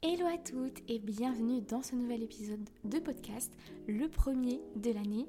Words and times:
Hello 0.00 0.26
à 0.26 0.38
toutes 0.38 0.78
et 0.86 1.00
bienvenue 1.00 1.60
dans 1.60 1.82
ce 1.82 1.96
nouvel 1.96 2.22
épisode 2.22 2.70
de 2.84 3.00
podcast, 3.00 3.52
le 3.88 4.08
premier 4.08 4.60
de 4.76 4.92
l'année. 4.92 5.26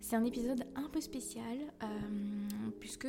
C'est 0.00 0.16
un 0.16 0.24
épisode 0.24 0.64
un 0.74 0.88
peu 0.88 1.02
spécial 1.02 1.58
euh, 1.82 1.86
puisque 2.80 3.08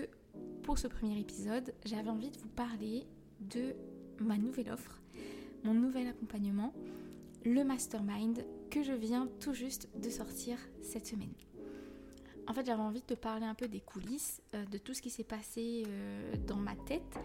pour 0.63 0.77
ce 0.77 0.89
premier 0.89 1.17
épisode, 1.17 1.73
j'avais 1.85 2.09
envie 2.09 2.29
de 2.29 2.37
vous 2.39 2.49
parler 2.49 3.07
de 3.39 3.73
ma 4.19 4.37
nouvelle 4.37 4.69
offre, 4.69 5.01
mon 5.63 5.73
nouvel 5.73 6.07
accompagnement, 6.07 6.73
le 7.45 7.63
mastermind 7.63 8.45
que 8.69 8.83
je 8.83 8.91
viens 8.91 9.29
tout 9.39 9.53
juste 9.53 9.87
de 9.97 10.09
sortir 10.09 10.57
cette 10.81 11.07
semaine. 11.07 11.33
En 12.49 12.53
fait, 12.53 12.65
j'avais 12.65 12.81
envie 12.81 12.99
de 12.99 13.05
te 13.05 13.13
parler 13.13 13.45
un 13.45 13.55
peu 13.55 13.69
des 13.69 13.79
coulisses, 13.79 14.41
euh, 14.55 14.65
de 14.65 14.77
tout 14.77 14.93
ce 14.93 15.01
qui 15.01 15.09
s'est 15.09 15.23
passé 15.23 15.85
euh, 15.87 16.35
dans 16.45 16.57
ma 16.57 16.75
tête 16.75 17.17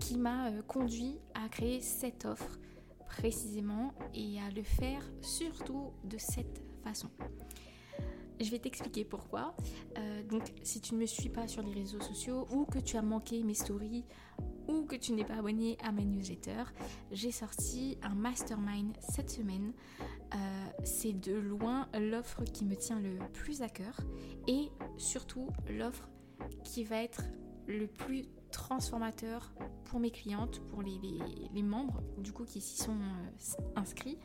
qui 0.00 0.16
m'a 0.16 0.50
conduit 0.66 1.18
à 1.34 1.50
créer 1.50 1.82
cette 1.82 2.24
offre 2.24 2.58
précisément 3.12 3.92
et 4.14 4.40
à 4.40 4.50
le 4.50 4.62
faire 4.62 5.02
surtout 5.20 5.92
de 6.04 6.16
cette 6.18 6.62
façon. 6.82 7.10
Je 8.40 8.50
vais 8.50 8.58
t'expliquer 8.58 9.04
pourquoi. 9.04 9.54
Euh, 9.98 10.22
donc, 10.24 10.42
si 10.62 10.80
tu 10.80 10.94
ne 10.94 11.00
me 11.00 11.06
suis 11.06 11.28
pas 11.28 11.46
sur 11.46 11.62
les 11.62 11.72
réseaux 11.72 12.00
sociaux 12.00 12.48
ou 12.50 12.64
que 12.64 12.78
tu 12.78 12.96
as 12.96 13.02
manqué 13.02 13.44
mes 13.44 13.54
stories 13.54 14.04
ou 14.66 14.82
que 14.82 14.96
tu 14.96 15.12
n'es 15.12 15.24
pas 15.24 15.36
abonné 15.36 15.76
à 15.84 15.92
ma 15.92 16.02
newsletter, 16.02 16.64
j'ai 17.12 17.30
sorti 17.30 17.98
un 18.02 18.14
mastermind 18.14 18.96
cette 19.00 19.30
semaine. 19.30 19.72
Euh, 20.34 20.66
c'est 20.82 21.12
de 21.12 21.34
loin 21.34 21.88
l'offre 21.94 22.42
qui 22.44 22.64
me 22.64 22.74
tient 22.74 22.98
le 22.98 23.18
plus 23.34 23.60
à 23.60 23.68
cœur 23.68 24.00
et 24.48 24.70
surtout 24.96 25.48
l'offre 25.68 26.08
qui 26.64 26.82
va 26.82 27.02
être 27.02 27.22
le 27.68 27.86
plus 27.86 28.24
transformateur 28.52 29.52
pour 29.84 29.98
mes 29.98 30.12
clientes, 30.12 30.60
pour 30.68 30.82
les, 30.82 31.62
membres 31.62 32.02
du 32.18 32.32
coup 32.32 32.44
qui 32.44 32.60
s'y 32.60 32.80
sont 32.80 32.92
euh, 32.92 33.62
inscrits 33.74 34.18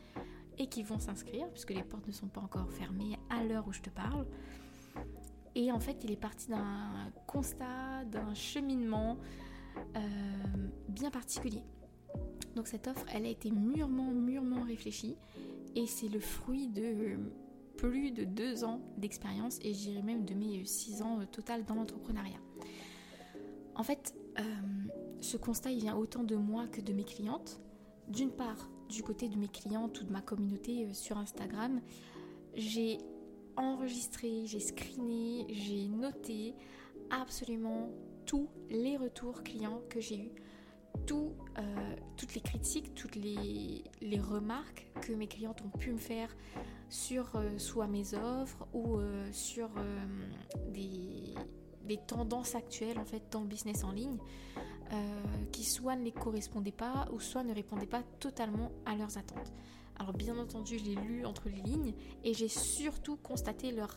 et 0.58 0.68
qui 0.68 0.82
vont 0.82 0.98
s'inscrire 0.98 1.48
puisque 1.50 1.70
les 1.70 1.82
portes 1.82 2.06
ne 2.06 2.12
sont 2.12 2.28
pas 2.28 2.40
encore 2.40 2.70
fermées 2.70 3.18
à 3.30 3.42
l'heure 3.42 3.66
où 3.66 3.72
je 3.72 3.80
te 3.80 3.90
parle. 3.90 4.26
Et 5.54 5.72
en 5.72 5.80
fait, 5.80 6.04
il 6.04 6.12
est 6.12 6.16
parti 6.16 6.48
d'un 6.48 7.10
constat, 7.26 8.04
d'un 8.06 8.32
cheminement 8.34 9.18
euh, 9.96 10.00
bien 10.88 11.10
particulier. 11.10 11.62
Donc 12.54 12.68
cette 12.68 12.86
offre, 12.86 13.04
elle 13.12 13.26
a 13.26 13.28
été 13.28 13.50
mûrement, 13.50 14.12
mûrement 14.12 14.62
réfléchie 14.62 15.16
et 15.74 15.86
c'est 15.86 16.08
le 16.08 16.20
fruit 16.20 16.68
de 16.68 17.18
plus 17.76 18.10
de 18.10 18.24
deux 18.24 18.64
ans 18.64 18.80
d'expérience 18.96 19.58
et 19.62 19.72
j'irais 19.72 20.02
même 20.02 20.24
de 20.24 20.34
mes 20.34 20.64
six 20.64 21.00
ans 21.02 21.20
euh, 21.20 21.26
total 21.26 21.64
dans 21.64 21.74
l'entrepreneuriat. 21.74 22.40
En 23.78 23.84
fait, 23.84 24.12
euh, 24.40 24.42
ce 25.20 25.36
constat, 25.36 25.70
il 25.70 25.78
vient 25.78 25.96
autant 25.96 26.24
de 26.24 26.34
moi 26.34 26.66
que 26.66 26.80
de 26.80 26.92
mes 26.92 27.04
clientes. 27.04 27.60
D'une 28.08 28.32
part, 28.32 28.68
du 28.88 29.04
côté 29.04 29.28
de 29.28 29.36
mes 29.36 29.46
clientes 29.46 30.00
ou 30.00 30.04
de 30.04 30.12
ma 30.12 30.20
communauté 30.20 30.84
euh, 30.84 30.92
sur 30.92 31.16
Instagram, 31.16 31.80
j'ai 32.54 32.98
enregistré, 33.56 34.46
j'ai 34.46 34.58
screené, 34.58 35.46
j'ai 35.50 35.86
noté 35.86 36.54
absolument 37.10 37.90
tous 38.26 38.48
les 38.68 38.96
retours 38.96 39.44
clients 39.44 39.80
que 39.88 40.00
j'ai 40.00 40.18
eus, 40.18 40.32
euh, 41.12 41.96
toutes 42.16 42.34
les 42.34 42.40
critiques, 42.40 42.94
toutes 42.94 43.14
les, 43.14 43.84
remarques 44.20 44.90
que 45.02 45.12
mes 45.12 45.28
clientes 45.28 45.62
ont 45.62 45.78
pu 45.78 45.92
me 45.92 45.98
faire 45.98 46.36
sur 46.88 47.40
soit 47.56 47.86
mes 47.86 48.14
offres 48.14 48.66
ou 48.74 48.98
sur 49.30 49.70
des, 50.72 51.34
des 51.88 51.96
tendances 51.96 52.54
actuelles 52.54 52.98
en 52.98 53.04
fait 53.04 53.22
dans 53.30 53.40
le 53.40 53.46
business 53.46 53.82
en 53.82 53.90
ligne 53.90 54.18
euh, 54.92 55.22
qui 55.52 55.64
soit 55.64 55.96
ne 55.96 56.04
les 56.04 56.12
correspondaient 56.12 56.70
pas 56.70 57.08
ou 57.12 57.20
soit 57.20 57.42
ne 57.42 57.52
répondaient 57.52 57.86
pas 57.86 58.02
totalement 58.20 58.70
à 58.86 58.94
leurs 58.94 59.18
attentes. 59.18 59.52
Alors 59.96 60.12
bien 60.12 60.38
entendu, 60.38 60.78
je 60.78 60.84
l'ai 60.84 60.94
lu 60.94 61.24
entre 61.26 61.48
les 61.48 61.60
lignes 61.60 61.94
et 62.22 62.32
j'ai 62.32 62.48
surtout 62.48 63.16
constaté 63.16 63.72
leur 63.72 63.94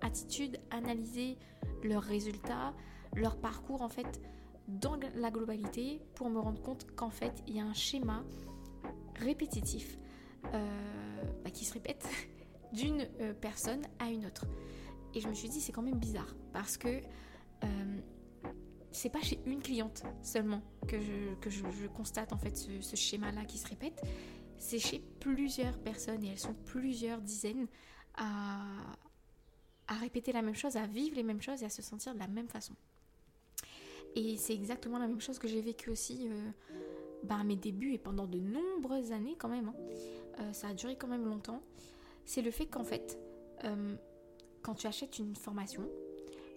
attitude, 0.00 0.58
analysé 0.70 1.38
leurs 1.84 2.02
résultats, 2.02 2.74
leur 3.14 3.36
parcours 3.36 3.82
en 3.82 3.88
fait 3.88 4.20
dans 4.68 4.98
la 5.14 5.30
globalité 5.30 6.02
pour 6.14 6.28
me 6.28 6.40
rendre 6.40 6.60
compte 6.60 6.86
qu'en 6.96 7.10
fait 7.10 7.42
il 7.46 7.56
y 7.56 7.60
a 7.60 7.64
un 7.64 7.74
schéma 7.74 8.24
répétitif 9.14 9.98
euh, 10.52 11.22
bah, 11.44 11.50
qui 11.50 11.64
se 11.64 11.72
répète 11.72 12.06
d'une 12.72 13.06
euh, 13.20 13.32
personne 13.32 13.82
à 13.98 14.10
une 14.10 14.26
autre. 14.26 14.46
Et 15.16 15.20
je 15.20 15.28
me 15.28 15.34
suis 15.34 15.48
dit, 15.48 15.62
c'est 15.62 15.72
quand 15.72 15.82
même 15.82 15.98
bizarre 15.98 16.36
parce 16.52 16.76
que 16.76 17.00
euh, 17.64 18.00
c'est 18.90 19.08
pas 19.08 19.22
chez 19.22 19.40
une 19.46 19.62
cliente 19.62 20.02
seulement 20.22 20.60
que 20.86 21.00
je, 21.00 21.34
que 21.40 21.48
je, 21.48 21.86
constate 21.86 22.34
en 22.34 22.36
fait 22.36 22.54
ce, 22.54 22.96
schéma-là 22.96 23.46
qui 23.46 23.56
se 23.56 23.66
répète. 23.66 23.98
C'est 24.58 24.78
chez 24.78 25.02
plusieurs 25.20 25.78
personnes 25.78 26.22
et 26.22 26.28
elles 26.28 26.38
sont 26.38 26.52
plusieurs 26.66 27.22
dizaines 27.22 27.66
à, 28.14 28.60
à 29.88 29.94
répéter 29.94 30.32
la 30.32 30.42
même 30.42 30.54
chose, 30.54 30.76
à 30.76 30.86
vivre 30.86 31.16
les 31.16 31.22
mêmes 31.22 31.40
choses 31.40 31.62
et 31.62 31.66
à 31.66 31.70
se 31.70 31.80
sentir 31.80 32.12
de 32.12 32.18
la 32.18 32.28
même 32.28 32.48
façon. 32.48 32.74
Et 34.16 34.36
c'est 34.36 34.54
exactement 34.54 34.98
la 34.98 35.08
même 35.08 35.22
chose 35.22 35.38
que 35.38 35.48
j'ai 35.48 35.62
vécu 35.62 35.88
aussi 35.88 36.28
euh, 36.28 36.50
bah, 37.22 37.36
à 37.40 37.44
mes 37.44 37.56
débuts 37.56 37.94
et 37.94 37.98
pendant 37.98 38.26
de 38.26 38.38
nombreuses 38.38 39.12
années 39.12 39.36
quand 39.38 39.48
même. 39.48 39.68
Hein. 39.68 39.74
Euh, 40.40 40.52
ça 40.52 40.68
a 40.68 40.74
duré 40.74 40.94
quand 40.96 41.08
même 41.08 41.24
longtemps. 41.24 41.62
C'est 42.26 42.42
le 42.42 42.50
fait 42.50 42.66
qu'en 42.66 42.84
fait, 42.84 43.18
quand 44.66 44.74
tu 44.74 44.88
achètes 44.88 45.20
une 45.20 45.36
formation, 45.36 45.88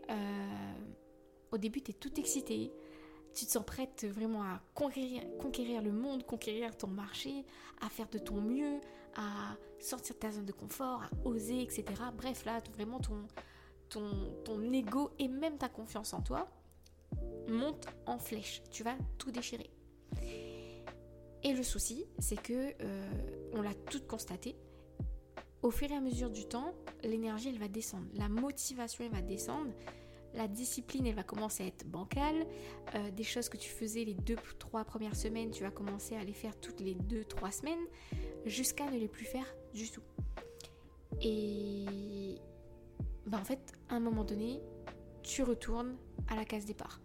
euh, 0.10 0.74
au 1.52 1.60
début, 1.60 1.80
tu 1.80 1.92
es 1.92 1.94
tout 1.94 2.20
excité. 2.20 2.72
Tu 3.36 3.46
te 3.46 3.52
sens 3.52 3.64
prête 3.64 4.04
vraiment 4.10 4.42
à 4.42 4.64
conquérir, 4.74 5.22
conquérir 5.38 5.84
le 5.84 5.92
monde, 5.92 6.26
conquérir 6.26 6.76
ton 6.76 6.88
marché, 6.88 7.46
à 7.82 7.88
faire 7.88 8.10
de 8.10 8.18
ton 8.18 8.42
mieux, 8.42 8.80
à 9.16 9.56
sortir 9.78 10.16
de 10.16 10.20
ta 10.22 10.32
zone 10.32 10.46
de 10.46 10.52
confort, 10.52 11.04
à 11.04 11.28
oser, 11.28 11.62
etc. 11.62 11.84
Bref, 12.18 12.46
là, 12.46 12.58
vraiment 12.74 13.00
ton, 13.00 13.28
ton, 13.90 14.34
ton 14.44 14.74
ego 14.74 15.12
et 15.20 15.28
même 15.28 15.60
ta 15.60 15.70
confiance 15.70 16.12
en 16.14 16.22
toi 16.22 16.50
monte 17.48 17.86
en 18.08 18.18
flèche. 18.18 18.64
Tu 18.72 18.82
vas 18.82 18.96
tout 19.20 19.30
déchirer. 19.30 19.70
Et 21.44 21.54
le 21.54 21.62
souci, 21.62 22.06
c'est 22.18 22.42
que 22.42 22.74
euh, 22.82 23.50
on 23.54 23.62
l'a 23.62 23.76
tout 23.92 24.02
constaté, 24.08 24.56
au 25.62 25.72
fur 25.72 25.92
et 25.92 25.96
à 25.96 26.00
mesure 26.00 26.30
du 26.30 26.46
temps, 26.46 26.74
l'énergie, 27.04 27.50
elle 27.50 27.60
va 27.60 27.68
descendre. 27.68 28.06
La 28.14 28.30
motivation, 28.30 29.04
elle 29.06 29.12
va 29.12 29.22
descendre. 29.22 29.72
La 30.34 30.48
discipline, 30.48 31.08
elle 31.08 31.16
va 31.16 31.24
commencer 31.24 31.64
à 31.64 31.68
être 31.68 31.86
bancale. 31.88 32.46
Euh, 32.96 33.12
des 33.12 33.24
choses 33.24 33.50
que 33.50 33.58
tu 33.58 33.70
faisais 33.70 34.06
les 34.06 34.14
deux, 34.14 34.38
trois 34.60 34.84
premières 34.84 35.16
semaines, 35.16 35.52
tu 35.52 35.64
vas 35.64 35.72
commencer 35.72 36.16
à 36.16 36.24
les 36.24 36.34
faire 36.34 36.56
toutes 36.60 36.80
les 36.80 36.94
deux, 36.94 37.26
trois 37.26 37.52
semaines, 37.52 37.80
jusqu'à 38.46 38.90
ne 38.90 38.98
les 38.98 39.08
plus 39.08 39.26
faire 39.26 39.46
du 39.74 39.90
tout. 39.90 40.04
Et 41.22 42.36
ben, 43.26 43.40
en 43.40 43.44
fait, 43.44 43.74
à 43.90 43.96
un 43.96 44.00
moment 44.00 44.24
donné, 44.24 44.62
tu 45.24 45.44
retournes 45.44 45.98
à 46.30 46.36
la 46.36 46.46
case 46.46 46.66
départ. 46.66 47.02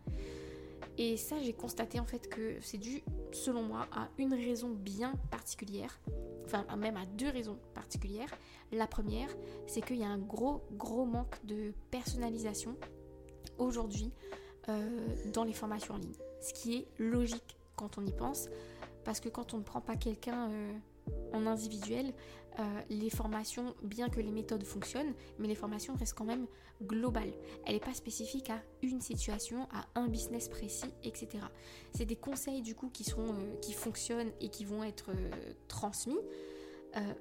Et 0.96 1.16
ça, 1.16 1.40
j'ai 1.42 1.52
constaté 1.52 1.98
en 1.98 2.04
fait 2.04 2.28
que 2.28 2.58
c'est 2.60 2.78
dû, 2.78 3.02
selon 3.32 3.62
moi, 3.62 3.88
à 3.90 4.08
une 4.18 4.32
raison 4.32 4.70
bien 4.70 5.14
particulière 5.30 5.98
enfin 6.44 6.64
même 6.76 6.96
à 6.96 7.06
deux 7.06 7.28
raisons 7.28 7.58
particulières. 7.74 8.30
La 8.72 8.86
première, 8.86 9.28
c'est 9.66 9.80
qu'il 9.80 9.96
y 9.96 10.04
a 10.04 10.08
un 10.08 10.18
gros, 10.18 10.62
gros 10.72 11.04
manque 11.04 11.44
de 11.44 11.72
personnalisation 11.90 12.76
aujourd'hui 13.58 14.12
euh, 14.68 14.88
dans 15.32 15.44
les 15.44 15.52
formations 15.52 15.94
en 15.94 15.98
ligne. 15.98 16.16
Ce 16.40 16.52
qui 16.52 16.76
est 16.76 16.88
logique 16.98 17.56
quand 17.76 17.98
on 17.98 18.04
y 18.04 18.12
pense, 18.12 18.48
parce 19.04 19.20
que 19.20 19.28
quand 19.28 19.54
on 19.54 19.58
ne 19.58 19.62
prend 19.62 19.80
pas 19.80 19.96
quelqu'un 19.96 20.50
euh, 20.50 20.72
en 21.32 21.46
individuel, 21.46 22.12
euh, 22.58 22.80
les 22.88 23.10
formations, 23.10 23.74
bien 23.82 24.08
que 24.08 24.20
les 24.20 24.30
méthodes 24.30 24.62
fonctionnent, 24.64 25.12
mais 25.38 25.48
les 25.48 25.54
formations 25.54 25.94
restent 25.94 26.14
quand 26.14 26.24
même 26.24 26.46
globales. 26.82 27.32
Elle 27.66 27.74
n'est 27.74 27.80
pas 27.80 27.94
spécifique 27.94 28.50
à 28.50 28.62
une 28.82 29.00
situation, 29.00 29.66
à 29.72 29.86
un 29.98 30.06
business 30.06 30.48
précis, 30.48 30.92
etc. 31.02 31.38
C'est 31.92 32.04
des 32.04 32.16
conseils 32.16 32.62
du 32.62 32.74
coup 32.74 32.90
qui, 32.90 33.04
sont, 33.04 33.28
euh, 33.28 33.56
qui 33.60 33.72
fonctionnent 33.72 34.30
et 34.40 34.48
qui 34.48 34.64
vont 34.64 34.84
être 34.84 35.10
euh, 35.10 35.52
transmis, 35.68 36.18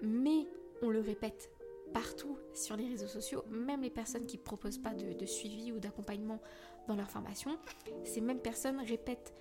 mais 0.04 0.46
on 0.84 0.90
le 0.92 1.02
répète 1.02 1.50
partout 1.94 2.38
sur 2.54 2.78
les 2.78 2.88
réseaux 2.88 3.08
sociaux, 3.08 3.44
même 3.50 3.82
les 3.82 3.90
personnes 3.90 4.28
qui 4.28 4.38
ne 4.38 4.44
proposent 4.44 4.78
pas 4.78 4.94
de 4.94 5.26
suivi 5.26 5.72
ou 5.72 5.80
d'accompagnement 5.80 6.40
dans 6.88 6.96
leur 6.96 7.10
formation, 7.10 7.58
ces 8.04 8.22
mêmes 8.22 8.40
personnes 8.40 8.80
répètent 8.80 9.34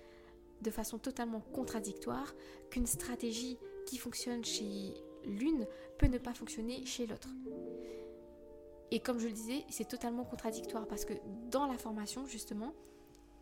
de 0.63 0.71
façon 0.71 0.97
totalement 0.97 1.41
contradictoire 1.53 2.33
qu'une 2.71 2.87
stratégie 2.87 3.59
qui 3.85 3.97
fonctionne 3.97 4.43
chez 4.43 4.95
l'une 5.25 5.67
peut 5.97 6.07
ne 6.07 6.17
pas 6.17 6.33
fonctionner 6.33 6.85
chez 6.85 7.05
l'autre. 7.07 7.29
Et 8.91 8.99
comme 8.99 9.19
je 9.19 9.27
le 9.27 9.33
disais, 9.33 9.63
c'est 9.69 9.87
totalement 9.87 10.23
contradictoire 10.23 10.87
parce 10.87 11.05
que 11.05 11.13
dans 11.49 11.65
la 11.65 11.77
formation, 11.77 12.25
justement, 12.25 12.73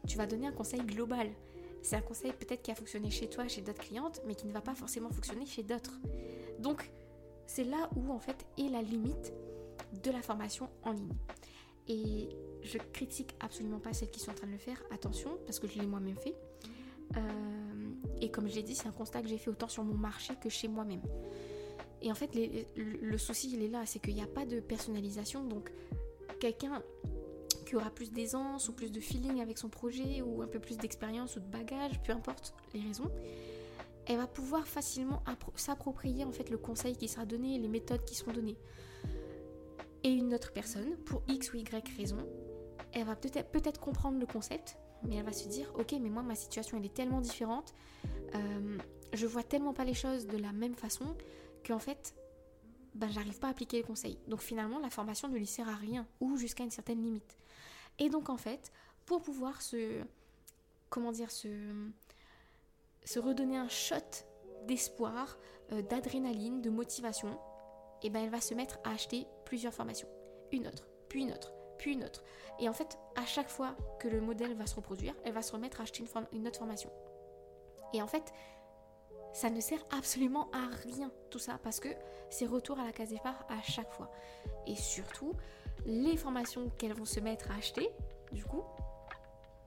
tu 0.07 0.17
vas 0.17 0.25
donner 0.25 0.47
un 0.47 0.51
conseil 0.51 0.81
global. 0.81 1.29
C'est 1.81 1.95
un 1.95 2.01
conseil 2.01 2.31
peut-être 2.33 2.61
qui 2.61 2.71
a 2.71 2.75
fonctionné 2.75 3.09
chez 3.09 3.27
toi, 3.27 3.47
chez 3.47 3.61
d'autres 3.61 3.81
clientes, 3.81 4.21
mais 4.25 4.35
qui 4.35 4.47
ne 4.47 4.53
va 4.53 4.61
pas 4.61 4.75
forcément 4.75 5.09
fonctionner 5.09 5.45
chez 5.45 5.63
d'autres. 5.63 5.99
Donc, 6.59 6.89
c'est 7.47 7.63
là 7.63 7.89
où 7.95 8.11
en 8.11 8.19
fait 8.19 8.45
est 8.57 8.69
la 8.69 8.81
limite 8.81 9.33
de 10.03 10.11
la 10.11 10.21
formation 10.21 10.69
en 10.83 10.91
ligne. 10.91 11.17
Et 11.87 12.29
je 12.61 12.77
critique 12.93 13.35
absolument 13.39 13.79
pas 13.79 13.93
celles 13.93 14.11
qui 14.11 14.19
sont 14.19 14.31
en 14.31 14.35
train 14.35 14.47
de 14.47 14.53
le 14.53 14.57
faire, 14.57 14.81
attention, 14.91 15.37
parce 15.45 15.59
que 15.59 15.67
je 15.67 15.79
l'ai 15.79 15.85
moi-même 15.85 16.15
fait. 16.17 16.35
Euh, 17.17 17.91
Et 18.21 18.29
comme 18.29 18.47
je 18.47 18.55
l'ai 18.55 18.63
dit, 18.63 18.75
c'est 18.75 18.87
un 18.87 18.91
constat 18.91 19.21
que 19.21 19.27
j'ai 19.27 19.37
fait 19.37 19.49
autant 19.49 19.67
sur 19.67 19.83
mon 19.83 19.95
marché 19.95 20.35
que 20.41 20.47
chez 20.47 20.67
moi-même. 20.67 21.01
Et 22.01 22.11
en 22.11 22.15
fait, 22.15 22.31
le 22.75 23.17
souci, 23.17 23.51
il 23.53 23.63
est 23.63 23.67
là, 23.67 23.85
c'est 23.85 23.99
qu'il 23.99 24.15
n'y 24.15 24.23
a 24.23 24.27
pas 24.27 24.45
de 24.45 24.59
personnalisation. 24.59 25.43
Donc, 25.43 25.71
quelqu'un 26.39 26.81
qui 27.65 27.75
aura 27.75 27.89
plus 27.89 28.11
d'aisance 28.11 28.67
ou 28.67 28.73
plus 28.73 28.91
de 28.91 28.99
feeling 28.99 29.39
avec 29.39 29.57
son 29.57 29.69
projet 29.69 30.21
ou 30.21 30.41
un 30.41 30.47
peu 30.47 30.59
plus 30.59 30.77
d'expérience 30.77 31.35
ou 31.35 31.39
de 31.39 31.45
bagage, 31.45 32.01
peu 32.03 32.11
importe 32.11 32.53
les 32.73 32.81
raisons, 32.81 33.09
elle 34.07 34.17
va 34.17 34.27
pouvoir 34.27 34.67
facilement 34.67 35.23
s'approprier 35.55 36.25
en 36.25 36.31
fait 36.31 36.49
le 36.49 36.57
conseil 36.57 36.97
qui 36.97 37.07
sera 37.07 37.25
donné, 37.25 37.59
les 37.59 37.67
méthodes 37.67 38.03
qui 38.03 38.15
seront 38.15 38.33
données. 38.33 38.57
Et 40.03 40.09
une 40.09 40.33
autre 40.33 40.51
personne, 40.51 40.97
pour 41.05 41.21
X 41.27 41.53
ou 41.53 41.57
Y 41.57 41.97
raison, 41.97 42.17
elle 42.93 43.05
va 43.05 43.15
peut-être 43.15 43.51
peut 43.51 43.61
comprendre 43.79 44.19
le 44.19 44.25
concept, 44.25 44.77
mais 45.07 45.15
elle 45.15 45.25
va 45.25 45.31
se 45.31 45.47
dire, 45.47 45.71
ok, 45.79 45.95
mais 46.01 46.09
moi 46.09 46.23
ma 46.23 46.35
situation 46.35 46.77
elle 46.77 46.85
est 46.85 46.93
tellement 46.93 47.21
différente, 47.21 47.73
euh, 48.35 48.77
je 49.13 49.27
vois 49.27 49.43
tellement 49.43 49.73
pas 49.73 49.85
les 49.85 49.93
choses 49.93 50.27
de 50.27 50.37
la 50.37 50.51
même 50.51 50.75
façon 50.75 51.15
qu'en 51.65 51.79
fait, 51.79 52.15
ben, 52.93 53.09
j'arrive 53.09 53.39
pas 53.39 53.47
à 53.47 53.51
appliquer 53.51 53.77
les 53.77 53.83
conseils. 53.83 54.19
Donc 54.27 54.41
finalement, 54.41 54.79
la 54.79 54.89
formation 54.89 55.27
ne 55.27 55.37
lui 55.37 55.47
sert 55.47 55.69
à 55.69 55.75
rien 55.75 56.07
ou 56.19 56.35
jusqu'à 56.37 56.63
une 56.63 56.71
certaine 56.71 57.01
limite. 57.01 57.37
Et 57.99 58.09
donc 58.09 58.29
en 58.29 58.37
fait, 58.37 58.71
pour 59.05 59.21
pouvoir 59.21 59.61
se, 59.61 60.01
comment 60.89 61.11
dire, 61.11 61.31
se, 61.31 61.49
redonner 63.17 63.57
un 63.57 63.69
shot 63.69 63.95
d'espoir, 64.67 65.37
euh, 65.71 65.81
d'adrénaline, 65.81 66.61
de 66.61 66.69
motivation, 66.69 67.29
et 68.03 68.07
eh 68.07 68.09
ben 68.09 68.23
elle 68.23 68.29
va 68.29 68.41
se 68.41 68.55
mettre 68.55 68.79
à 68.83 68.91
acheter 68.91 69.27
plusieurs 69.45 69.73
formations, 69.73 70.07
une 70.51 70.67
autre, 70.67 70.87
puis 71.07 71.21
une 71.21 71.31
autre, 71.31 71.53
puis 71.77 71.93
une 71.93 72.03
autre. 72.03 72.23
Et 72.59 72.67
en 72.67 72.73
fait, 72.73 72.97
à 73.15 73.25
chaque 73.25 73.49
fois 73.49 73.75
que 73.99 74.07
le 74.07 74.21
modèle 74.21 74.55
va 74.55 74.65
se 74.65 74.75
reproduire, 74.75 75.15
elle 75.23 75.33
va 75.33 75.43
se 75.43 75.51
remettre 75.51 75.79
à 75.79 75.83
acheter 75.83 76.03
une 76.31 76.47
autre 76.47 76.57
formation. 76.57 76.89
Et 77.93 78.01
en 78.01 78.07
fait, 78.07 78.33
ça 79.33 79.49
ne 79.49 79.59
sert 79.59 79.79
absolument 79.97 80.49
à 80.51 80.69
rien 80.83 81.11
tout 81.29 81.39
ça 81.39 81.59
parce 81.63 81.79
que 81.79 81.89
c'est 82.29 82.45
retour 82.45 82.79
à 82.79 82.85
la 82.85 82.91
case 82.91 83.09
départ 83.09 83.45
à 83.49 83.61
chaque 83.61 83.91
fois. 83.91 84.11
Et 84.67 84.75
surtout, 84.75 85.33
les 85.85 86.17
formations 86.17 86.69
qu'elles 86.77 86.93
vont 86.93 87.05
se 87.05 87.19
mettre 87.19 87.51
à 87.51 87.55
acheter, 87.55 87.89
du 88.31 88.43
coup, 88.43 88.63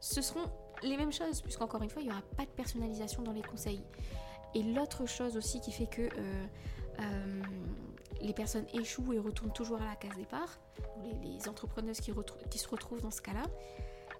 ce 0.00 0.20
seront 0.20 0.50
les 0.82 0.96
mêmes 0.96 1.12
choses, 1.12 1.40
puisqu'encore 1.40 1.82
une 1.82 1.90
fois, 1.90 2.02
il 2.02 2.06
n'y 2.06 2.12
aura 2.12 2.22
pas 2.36 2.44
de 2.44 2.50
personnalisation 2.50 3.22
dans 3.22 3.32
les 3.32 3.42
conseils. 3.42 3.82
Et 4.54 4.62
l'autre 4.62 5.06
chose 5.06 5.36
aussi 5.36 5.60
qui 5.60 5.72
fait 5.72 5.86
que 5.86 6.02
euh, 6.02 6.46
euh, 7.00 7.42
les 8.20 8.32
personnes 8.32 8.66
échouent 8.72 9.12
et 9.12 9.18
retournent 9.18 9.52
toujours 9.52 9.80
à 9.80 9.86
la 9.86 9.96
case 9.96 10.16
départ, 10.16 10.58
les, 11.22 11.48
entrepreneuses 11.48 12.00
qui, 12.00 12.12
se 12.58 12.68
retrouvent 12.68 13.00
dans 13.00 13.10
ce 13.10 13.20
cas-là, 13.20 13.42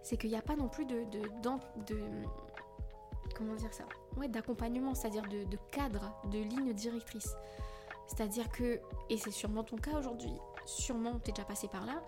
c'est 0.02 0.17
qu'il 0.17 0.31
n'y 0.31 0.37
a 0.37 0.43
pas 0.43 0.56
non 0.56 0.69
plus 0.69 0.85
de, 0.85 1.05
comment 3.34 3.54
dire 3.54 3.72
ça 3.72 3.84
ouais, 4.16 4.28
d'accompagnement, 4.28 4.94
c'est-à-dire 4.94 5.22
de, 5.22 5.56
cadre, 5.70 6.12
de 6.31 6.38
ligne 6.38 6.72
directrice. 6.72 7.34
C'est-à-dire 8.06 8.50
que, 8.50 8.81
et 9.08 9.19
c'est 9.19 9.31
sûrement 9.31 9.64
ton 9.64 9.76
cas 9.76 9.98
aujourd'hui, 9.98 10.32
sûrement 10.66 11.19
tu 11.20 11.31
es 11.31 11.32
déjà 11.32 11.44
passé 11.44 11.69
par 11.69 11.86
là, 11.86 12.02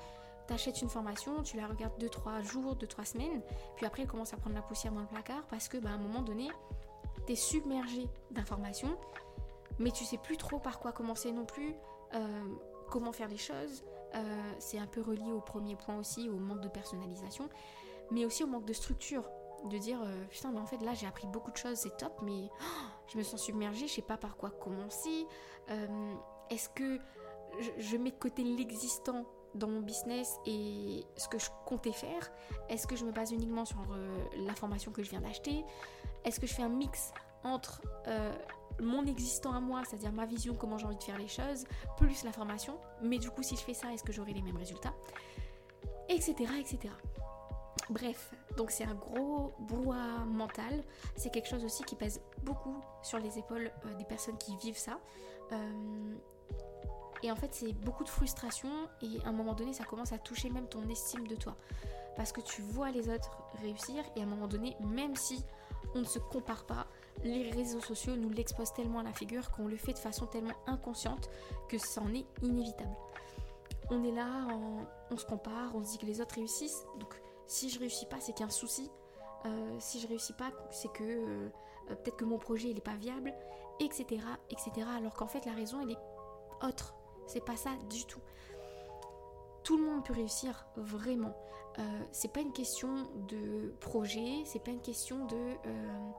tu 0.46 0.55
achètes 0.55 0.81
une 0.82 0.88
formation, 0.88 1.43
tu 1.43 1.56
la 1.56 1.67
regardes 1.67 1.99
2-3 2.02 2.43
jours, 2.43 2.76
2-3 2.76 3.05
semaines, 3.05 3.43
puis 3.76 3.87
après 3.87 4.02
elle 4.02 4.08
commence 4.08 4.32
à 4.32 4.37
prendre 4.37 4.55
la 4.55 4.62
poussière 4.62 4.93
dans 4.93 5.00
le 5.00 5.06
placard 5.06 5.43
parce 5.50 5.69
que 5.69 5.78
bah, 5.78 5.90
un 5.90 5.99
moment 5.99 6.23
donné, 6.23 6.49
tu 7.26 7.32
es 7.32 7.37
submergé 7.37 8.08
d'informations, 8.31 8.96
mais 9.78 9.90
tu 9.90 10.05
sais 10.05 10.19
plus 10.19 10.37
trop 10.37 10.58
par 10.58 10.78
quoi 10.78 10.93
commencer 10.93 11.32
non 11.32 11.44
plus, 11.44 11.75
euh, 12.14 12.44
comment 12.90 13.12
faire 13.12 13.28
les 13.28 13.37
choses. 13.37 13.84
Euh, 14.14 14.52
c'est 14.58 14.78
un 14.78 14.87
peu 14.87 15.02
relié 15.02 15.32
au 15.32 15.40
premier 15.40 15.76
point 15.76 15.99
aussi, 15.99 16.28
au 16.28 16.37
manque 16.37 16.61
de 16.61 16.69
personnalisation, 16.69 17.49
mais 18.11 18.25
aussi 18.25 18.44
au 18.44 18.46
manque 18.46 18.64
de 18.64 18.73
structure. 18.73 19.28
De 19.67 19.79
dire, 19.79 20.01
euh, 20.03 20.25
putain, 20.31 20.53
mais 20.53 20.61
en 20.61 20.67
fait 20.67 20.79
là 20.79 20.95
j'ai 20.95 21.07
appris 21.07 21.27
beaucoup 21.27 21.51
de 21.51 21.57
choses, 21.57 21.77
c'est 21.77 21.97
top, 21.97 22.21
mais 22.23 22.51
oh, 22.61 22.87
je 23.09 23.19
me 23.19 23.23
sens 23.23 23.43
submergée, 23.43 23.89
je 23.89 23.95
sais 23.95 24.03
pas 24.03 24.17
par 24.17 24.37
quoi 24.37 24.51
commencer. 24.51 25.27
Est-ce 26.51 26.69
que 26.69 27.01
je, 27.79 27.97
mets 27.97 28.11
de 28.11 28.17
côté 28.17 28.45
l'existant 28.45 29.25
dans 29.55 29.69
mon 29.69 29.81
business 29.81 30.39
et 30.47 31.05
ce 31.17 31.29
que 31.29 31.39
je 31.39 31.49
comptais 31.65 31.93
faire? 31.93 32.31
Est-ce 32.69 32.87
que 32.87 32.97
je 32.97 33.05
me 33.05 33.13
base 33.13 33.33
uniquement 33.33 33.65
sur 33.65 33.79
euh, 33.93 34.25
la 34.47 34.55
formation 34.55 34.93
que 34.93 35.03
je 35.03 35.11
viens 35.11 35.21
d'acheter? 35.21 35.65
Est-ce 36.25 36.41
que 36.41 36.47
je 36.47 36.55
fais 36.55 36.62
un 36.62 36.69
mix 36.69 37.12
entre 37.45 37.83
euh, 38.09 38.33
mon 38.81 39.07
existant 39.07 39.53
à 39.53 39.61
moi, 39.61 39.83
c'est-à-dire 39.89 40.12
ma 40.12 40.27
vision, 40.27 40.55
comment 40.55 40.79
j'ai 40.79 40.87
envie 40.87 40.97
de 40.97 41.03
faire 41.03 41.19
les 41.19 41.29
choses, 41.29 41.65
plus 41.97 42.25
la 42.25 42.33
formation 42.33 42.79
Mais 43.03 43.19
du 43.19 43.31
coup, 43.31 43.43
si 43.43 43.57
je 43.57 43.62
fais 43.62 43.75
ça, 43.75 43.93
est-ce 43.93 44.05
que 44.05 44.12
j'aurai 44.12 44.33
les 44.33 44.43
mêmes 44.43 44.57
résultats? 44.57 44.95
Etc. 46.09 46.35
etc. 46.61 46.93
Bref, 47.91 48.33
donc 48.56 48.71
c'est 48.71 48.85
un 48.85 48.94
gros 48.94 49.53
brouhaha 49.61 50.25
mental. 50.27 50.83
C'est 51.17 51.31
quelque 51.31 51.49
chose 51.49 51.65
aussi 51.65 51.85
qui 51.85 51.94
pèse 51.94 52.21
beaucoup 52.43 52.83
sur 53.03 53.19
les 53.19 53.38
épaules 53.38 53.71
euh, 53.85 53.94
des 53.94 54.05
personnes 54.05 54.38
qui 54.38 54.56
vivent 54.56 54.79
ça. 54.79 54.99
Et 57.23 57.31
en 57.31 57.37
fait, 57.37 57.55
c'est 57.55 57.73
beaucoup 57.73 58.05
de 58.05 58.09
frustration 58.09 58.69
et 59.03 59.21
à 59.25 59.29
un 59.29 59.33
moment 59.33 59.55
donné, 59.55 59.73
ça 59.73 59.85
commence 59.85 60.12
à 60.12 60.19
toucher 60.19 60.50
même 60.50 60.69
ton 60.69 60.88
estime 60.88 61.27
de 61.27 61.37
toi. 61.37 61.56
Parce 62.17 62.33
que 62.33 62.41
tu 62.41 62.62
vois 62.62 62.91
les 62.91 63.09
autres 63.09 63.31
réussir 63.61 64.05
et 64.17 64.21
à 64.21 64.23
un 64.23 64.27
moment 64.27 64.49
donné, 64.49 64.77
même 64.81 65.17
si 65.17 65.44
on 65.94 66.00
ne 66.00 66.05
se 66.05 66.19
compare 66.19 66.65
pas, 66.65 66.87
les 67.25 67.50
réseaux 67.50 67.81
sociaux 67.81 68.17
nous 68.17 68.31
l'exposent 68.31 68.73
tellement 68.73 69.00
à 69.00 69.03
la 69.03 69.12
figure 69.12 69.50
qu'on 69.50 69.67
le 69.67 69.77
fait 69.77 69.93
de 69.93 69.99
façon 69.99 70.27
tellement 70.27 70.55
inconsciente 70.67 71.31
que 71.69 71.79
ça 71.79 72.03
en 72.03 72.12
est 72.15 72.27
inévitable. 72.43 72.94
On 73.91 74.03
est 74.05 74.12
là, 74.12 74.49
on, 75.11 75.17
se 75.17 75.25
compare, 75.25 75.75
on 75.75 75.85
se 75.85 75.93
dit 75.93 75.99
que 75.99 76.06
les 76.06 76.21
autres 76.21 76.35
réussissent. 76.35 76.85
Donc 76.99 77.15
si 77.47 77.71
je 77.71 77.79
réussis 77.79 78.07
pas, 78.07 78.21
c'est 78.21 78.33
qu'il 78.33 78.41
y 78.41 78.45
a 78.45 78.47
un 78.47 78.51
souci. 78.51 78.91
Euh, 79.45 79.77
si 79.79 80.01
je 80.01 80.09
réussis 80.09 80.33
pas, 80.33 80.51
c'est 80.71 80.93
que 80.93 81.05
euh, 81.05 81.49
peut-être 81.89 82.17
que 82.17 82.25
mon 82.25 82.39
projet 82.39 82.71
il 82.71 82.79
est 82.79 82.81
pas 82.81 82.97
viable, 82.97 83.33
etc., 83.81 84.23
etc. 84.51 84.87
Alors 84.97 85.15
qu'en 85.15 85.29
fait 85.29 85.45
la 85.47 85.53
raison 85.53 85.81
elle 85.81 85.93
est 85.93 86.67
autre. 86.67 86.95
C'est 87.27 87.45
pas 87.45 87.57
ça 87.57 87.71
du 87.91 88.05
tout. 88.07 88.21
Tout 89.63 89.77
le 89.77 89.85
monde 89.85 90.05
peut 90.05 90.13
réussir 90.13 90.67
vraiment. 90.77 91.35
Euh, 91.79 91.83
c'est 92.13 92.33
pas 92.33 92.41
une 92.41 92.53
question 92.53 93.11
de 93.29 93.75
projet, 93.81 94.43
c'est 94.47 94.63
pas 94.63 94.71
une 94.71 94.81
question 94.81 95.27
de 95.27 95.37
euh, 95.67 96.11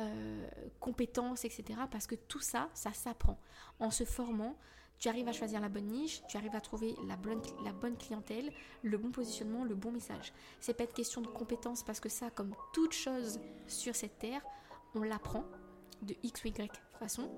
euh, 0.00 0.48
compétences, 0.80 1.44
etc. 1.44 1.78
Parce 1.90 2.06
que 2.06 2.16
tout 2.16 2.40
ça, 2.40 2.68
ça 2.74 2.92
s'apprend. 2.92 3.38
En 3.78 3.90
se 3.90 4.04
formant, 4.04 4.56
tu 4.98 5.08
arrives 5.08 5.28
à 5.28 5.32
choisir 5.32 5.60
la 5.60 5.68
bonne 5.68 5.86
niche, 5.86 6.22
tu 6.28 6.36
arrives 6.36 6.54
à 6.54 6.60
trouver 6.60 6.94
la 7.06 7.16
bonne, 7.16 7.40
la 7.64 7.72
bonne 7.72 7.96
clientèle, 7.96 8.52
le 8.82 8.98
bon 8.98 9.10
positionnement, 9.10 9.64
le 9.64 9.74
bon 9.74 9.92
message. 9.92 10.32
C'est 10.60 10.74
pas 10.74 10.84
une 10.84 10.92
question 10.92 11.20
de 11.20 11.28
compétences 11.28 11.82
parce 11.82 12.00
que 12.00 12.08
ça, 12.08 12.30
comme 12.30 12.54
toute 12.72 12.92
chose 12.92 13.40
sur 13.66 13.94
cette 13.94 14.18
terre, 14.18 14.42
on 14.94 15.02
l'apprend 15.02 15.44
de 16.02 16.14
X 16.22 16.44
ou 16.44 16.48
Y 16.48 16.70
façon. 16.98 17.30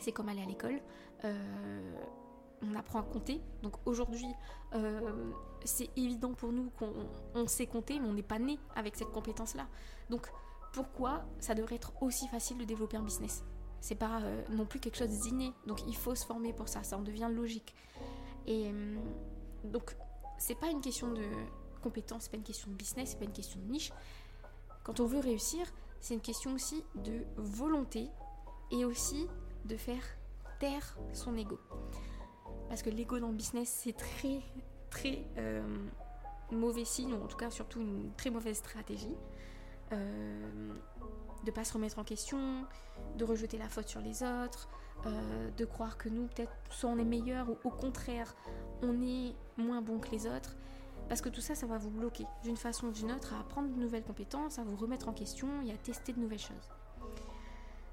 C'est 0.00 0.12
comme 0.12 0.28
aller 0.28 0.42
à 0.42 0.46
l'école 0.46 0.80
on 2.62 2.74
apprend 2.76 3.00
à 3.00 3.02
compter. 3.02 3.40
Donc 3.62 3.74
aujourd'hui, 3.86 4.32
euh, 4.74 5.30
c'est 5.64 5.90
évident 5.96 6.32
pour 6.32 6.52
nous 6.52 6.70
qu'on 6.70 7.46
sait 7.46 7.66
compter, 7.66 7.98
mais 7.98 8.08
on 8.08 8.14
n'est 8.14 8.22
pas 8.22 8.38
né 8.38 8.58
avec 8.74 8.96
cette 8.96 9.10
compétence-là. 9.10 9.66
Donc 10.10 10.30
pourquoi 10.72 11.24
ça 11.38 11.54
devrait 11.54 11.76
être 11.76 11.92
aussi 12.02 12.28
facile 12.28 12.58
de 12.58 12.64
développer 12.64 12.96
un 12.96 13.02
business? 13.02 13.44
C'est 13.82 13.96
pas 13.96 14.20
euh, 14.22 14.42
non 14.50 14.64
plus 14.64 14.78
quelque 14.78 14.96
chose 14.96 15.08
d'inné. 15.08 15.52
Donc 15.66 15.84
il 15.88 15.96
faut 15.96 16.14
se 16.14 16.24
former 16.24 16.52
pour 16.52 16.68
ça, 16.68 16.84
ça 16.84 16.96
en 16.96 17.02
devient 17.02 17.28
logique. 17.30 17.74
Et 18.46 18.70
euh, 18.70 18.96
donc 19.64 19.96
c'est 20.38 20.54
pas 20.54 20.68
une 20.68 20.80
question 20.80 21.12
de 21.12 21.24
compétence, 21.82 22.22
c'est 22.22 22.30
pas 22.30 22.36
une 22.36 22.44
question 22.44 22.70
de 22.70 22.76
business, 22.76 23.10
c'est 23.10 23.18
pas 23.18 23.24
une 23.24 23.32
question 23.32 23.58
de 23.58 23.70
niche. 23.70 23.92
Quand 24.84 25.00
on 25.00 25.06
veut 25.06 25.18
réussir, 25.18 25.66
c'est 26.00 26.14
une 26.14 26.20
question 26.20 26.54
aussi 26.54 26.84
de 26.94 27.24
volonté 27.36 28.08
et 28.70 28.84
aussi 28.84 29.26
de 29.64 29.76
faire 29.76 30.04
taire 30.60 30.96
son 31.12 31.36
ego. 31.36 31.58
Parce 32.68 32.82
que 32.82 32.90
l'ego 32.90 33.18
dans 33.18 33.28
le 33.28 33.34
business, 33.34 33.68
c'est 33.68 33.96
très, 33.96 34.42
très 34.90 35.24
euh, 35.38 35.60
mauvais 36.52 36.84
signe, 36.84 37.14
ou 37.14 37.24
en 37.24 37.26
tout 37.26 37.36
cas 37.36 37.50
surtout 37.50 37.80
une 37.80 38.12
très 38.16 38.30
mauvaise 38.30 38.58
stratégie. 38.58 39.16
De 41.44 41.50
pas 41.50 41.64
se 41.64 41.72
remettre 41.72 41.98
en 41.98 42.04
question, 42.04 42.66
de 43.16 43.24
rejeter 43.24 43.58
la 43.58 43.68
faute 43.68 43.88
sur 43.88 44.00
les 44.00 44.22
autres, 44.22 44.68
euh, 45.06 45.50
de 45.50 45.64
croire 45.64 45.98
que 45.98 46.08
nous, 46.08 46.26
peut-être, 46.26 46.52
soit 46.70 46.90
on 46.90 46.98
est 46.98 47.04
meilleur 47.04 47.50
ou 47.50 47.58
au 47.64 47.70
contraire, 47.70 48.34
on 48.82 49.00
est 49.02 49.34
moins 49.56 49.82
bon 49.82 49.98
que 49.98 50.10
les 50.10 50.26
autres. 50.26 50.56
Parce 51.08 51.20
que 51.20 51.28
tout 51.28 51.40
ça, 51.40 51.54
ça 51.54 51.66
va 51.66 51.78
vous 51.78 51.90
bloquer 51.90 52.26
d'une 52.42 52.56
façon 52.56 52.86
ou 52.86 52.90
d'une 52.92 53.10
autre 53.10 53.34
à 53.34 53.40
apprendre 53.40 53.68
de 53.68 53.78
nouvelles 53.78 54.04
compétences, 54.04 54.58
à 54.58 54.64
vous 54.64 54.76
remettre 54.76 55.08
en 55.08 55.12
question 55.12 55.48
et 55.66 55.72
à 55.72 55.76
tester 55.76 56.12
de 56.12 56.20
nouvelles 56.20 56.38
choses. 56.38 56.70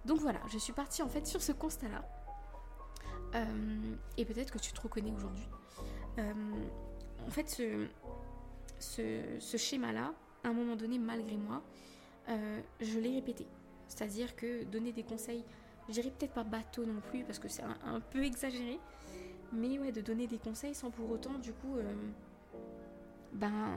Donc 0.05 0.19
voilà, 0.19 0.39
je 0.47 0.57
suis 0.57 0.73
partie 0.73 1.01
en 1.01 1.09
fait 1.09 1.25
sur 1.25 1.41
ce 1.41 1.51
constat-là. 1.51 2.03
Euh, 3.35 3.95
et 4.17 4.25
peut-être 4.25 4.51
que 4.51 4.59
tu 4.59 4.71
te 4.71 4.81
reconnais 4.81 5.11
aujourd'hui. 5.11 5.47
Euh, 6.17 6.33
en 7.27 7.29
fait, 7.29 7.49
ce, 7.49 7.87
ce, 8.79 9.57
schéma-là, 9.57 10.13
à 10.43 10.47
un 10.47 10.53
moment 10.53 10.75
donné, 10.75 10.97
malgré 10.97 11.37
moi, 11.37 11.61
euh, 12.29 12.61
je 12.79 12.99
l'ai 12.99 13.15
répété. 13.15 13.45
C'est-à-dire 13.87 14.35
que 14.35 14.63
donner 14.65 14.91
des 14.91 15.03
conseils, 15.03 15.43
je 15.87 15.93
dirais 15.93 16.11
peut-être 16.11 16.33
pas 16.33 16.43
bateau 16.43 16.85
non 16.85 17.01
plus, 17.01 17.23
parce 17.23 17.39
que 17.39 17.47
c'est 17.47 17.63
un, 17.63 17.99
peu 17.99 18.23
exagéré, 18.23 18.79
mais 19.51 19.79
ouais, 19.79 19.91
de 19.91 20.01
donner 20.01 20.27
des 20.27 20.37
conseils 20.37 20.75
sans 20.75 20.91
pour 20.91 21.09
autant, 21.09 21.39
du 21.39 21.53
coup, 21.53 21.77
ben, 23.33 23.73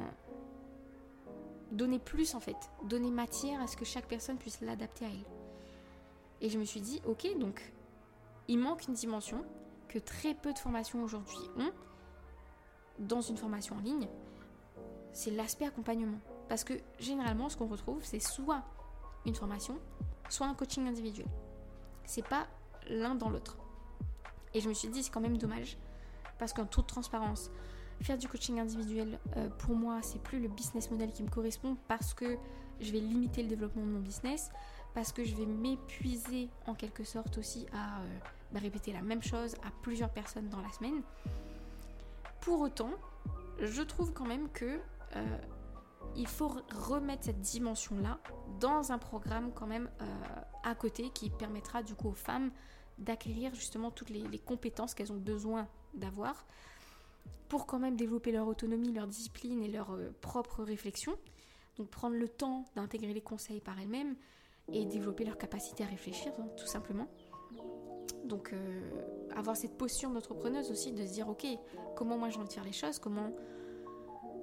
donner 1.73 1.99
plus 1.99 2.35
en 2.35 2.41
fait, 2.41 2.57
donner 2.85 3.11
matière 3.11 3.61
à 3.61 3.67
ce 3.67 3.77
que 3.77 3.85
chaque 3.85 4.07
personne 4.07 4.37
puisse 4.37 4.61
l'adapter 4.61 5.07
à 5.07 5.09
elle. 5.09 5.25
Et 6.43 6.51
je 6.51 6.59
me 6.59 6.65
suis 6.65 6.81
dit, 6.81 7.01
ok, 7.07 7.39
donc 7.39 7.73
il 8.49 8.59
manque 8.59 8.87
une 8.87 8.95
dimension 8.95 9.45
que 9.89 9.99
très 9.99 10.35
peu 10.35 10.53
de 10.53 10.59
formations 10.59 11.03
aujourd'hui 11.03 11.39
ont 11.57 11.73
dans 12.99 13.21
une 13.21 13.37
formation 13.37 13.77
en 13.77 13.81
ligne, 13.81 14.09
c'est 15.13 15.31
l'aspect 15.31 15.67
accompagnement. 15.67 16.19
Parce 16.53 16.65
que 16.65 16.75
généralement, 17.01 17.49
ce 17.49 17.57
qu'on 17.57 17.67
retrouve, 17.67 18.05
c'est 18.05 18.21
soit 18.21 18.63
une 19.25 19.35
formation, 19.35 19.79
soit 20.29 20.47
un 20.47 20.53
coaching 20.53 20.87
individuel. 20.87 21.27
C'est 22.05 22.29
pas 22.29 22.47
l'un 22.91 23.15
dans 23.15 23.31
l'autre. 23.31 23.57
Et 24.53 24.61
je 24.61 24.69
me 24.69 24.75
suis 24.75 24.89
dit, 24.89 25.03
c'est 25.03 25.11
quand 25.11 25.23
même 25.23 25.39
dommage. 25.39 25.79
Parce 26.39 26.53
qu'en 26.53 26.67
toute 26.67 26.87
transparence, 26.87 27.51
faire 28.03 28.19
du 28.19 28.29
coaching 28.29 28.61
individuel, 28.61 29.19
euh, 29.39 29.49
pour 29.49 29.75
moi, 29.75 30.01
c'est 30.03 30.23
plus 30.23 30.41
le 30.41 30.49
business 30.49 30.91
model 30.91 31.11
qui 31.11 31.23
me 31.23 31.31
correspond 31.31 31.79
parce 31.89 32.13
que 32.13 32.37
je 32.81 32.93
vais 32.93 33.01
limiter 33.01 33.43
le 33.43 33.49
développement 33.49 33.87
de 33.87 33.91
mon 33.91 34.01
business, 34.01 34.51
parce 34.93 35.11
que 35.11 35.25
je 35.25 35.35
vais 35.35 35.47
m'épuiser 35.47 36.51
en 36.67 36.75
quelque 36.75 37.05
sorte 37.05 37.39
aussi 37.39 37.65
à 37.73 38.03
euh, 38.03 38.19
bah, 38.53 38.61
répéter 38.61 38.93
la 38.93 39.01
même 39.01 39.23
chose 39.23 39.55
à 39.67 39.71
plusieurs 39.81 40.11
personnes 40.11 40.51
dans 40.51 40.61
la 40.61 40.71
semaine. 40.71 41.01
Pour 42.43 42.61
autant, 42.61 42.91
je 43.59 43.81
trouve 43.81 44.13
quand 44.13 44.27
même 44.27 44.51
que 44.51 44.79
euh, 45.17 45.39
il 46.17 46.27
faut 46.27 46.51
remettre 46.89 47.25
cette 47.25 47.41
dimension-là 47.41 48.19
dans 48.61 48.93
un 48.93 48.99
programme 48.99 49.53
quand 49.53 49.67
même 49.67 49.91
euh, 50.01 50.05
à 50.63 50.75
côté 50.75 51.11
qui 51.11 51.31
permettra 51.31 51.83
du 51.83 51.95
coup 51.95 52.09
aux 52.09 52.15
femmes 52.15 52.51
d'acquérir 52.99 53.55
justement 53.55 53.91
toutes 53.91 54.11
les, 54.11 54.39
compétences 54.39 54.95
qu'elles 54.95 55.13
ont 55.13 55.19
besoin 55.19 55.67
d'avoir 55.95 56.47
pour 57.49 57.67
quand 57.67 57.79
même 57.79 57.97
développer 57.97 58.33
leur 58.33 58.47
autonomie, 58.47 58.93
leur 58.93 59.07
discipline 59.07 59.63
et 59.63 59.69
leur 59.69 59.93
euh, 59.93 60.15
propre 60.21 60.63
réflexion. 60.63 61.17
Donc 61.77 61.89
prendre 61.89 62.17
le 62.17 62.29
temps 62.29 62.65
d'intégrer 62.77 63.15
les 63.15 63.23
conseils 63.23 63.61
par 63.61 63.79
elles-mêmes 63.81 64.15
et 64.71 64.85
développer 64.85 65.25
leur 65.25 65.39
capacité 65.39 65.85
à 65.85 65.87
réfléchir 65.87 66.33
hein, 66.39 66.47
tout 66.57 66.67
simplement. 66.67 67.09
Donc 68.25 68.55
avoir 69.35 69.57
cette 69.57 69.77
posture 69.77 70.11
d'entrepreneuse 70.11 70.71
aussi 70.71 70.93
de 70.93 71.05
se 71.05 71.13
dire 71.13 71.29
ok 71.29 71.47
comment 71.97 72.17
moi 72.17 72.31
j'en 72.31 72.45
tire 72.45 72.63
les 72.63 72.73
choses, 72.73 72.99
comment 72.99 73.33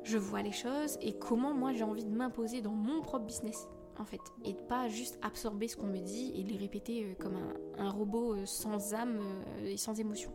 je 0.09 0.17
vois 0.17 0.41
les 0.41 0.51
choses 0.51 0.97
et 1.01 1.13
comment 1.13 1.53
moi 1.53 1.71
j'ai 1.73 1.83
envie 1.83 2.03
de 2.03 2.09
m'imposer 2.09 2.61
dans 2.61 2.71
mon 2.71 3.01
propre 3.01 3.25
business 3.25 3.67
en 3.99 4.05
fait 4.05 4.21
et 4.43 4.53
de 4.53 4.61
pas 4.61 4.87
juste 4.87 5.19
absorber 5.21 5.67
ce 5.67 5.77
qu'on 5.77 5.87
me 5.87 5.99
dit 5.99 6.31
et 6.35 6.43
les 6.43 6.57
répéter 6.57 7.03
euh, 7.03 7.13
comme 7.19 7.37
un, 7.77 7.91
robot 7.91 8.33
euh, 8.33 8.45
sans 8.45 8.93
âme 8.93 9.19
euh, 9.19 9.65
et 9.65 9.77
sans 9.77 9.99
émotion. 9.99 10.31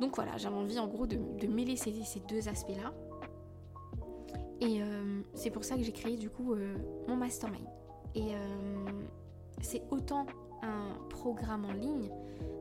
Donc 0.00 0.16
voilà, 0.16 0.36
j'avais 0.36 0.56
envie 0.56 0.78
en 0.78 0.86
gros 0.86 1.06
de, 1.06 1.46
mêler 1.46 1.76
ces, 1.76 1.92
deux 2.28 2.48
aspects-là. 2.48 2.92
Et 4.60 4.80
c'est 5.32 5.50
pour 5.50 5.64
ça 5.64 5.76
que 5.76 5.82
j'ai 5.82 5.92
créé 5.92 6.18
du 6.18 6.28
coup 6.28 6.54
mon 7.08 7.16
mastermind. 7.16 7.66
Et 8.14 8.34
c'est 9.62 9.82
autant 9.90 10.26
un 10.62 11.08
programme 11.08 11.64
en 11.64 11.72
ligne. 11.72 12.10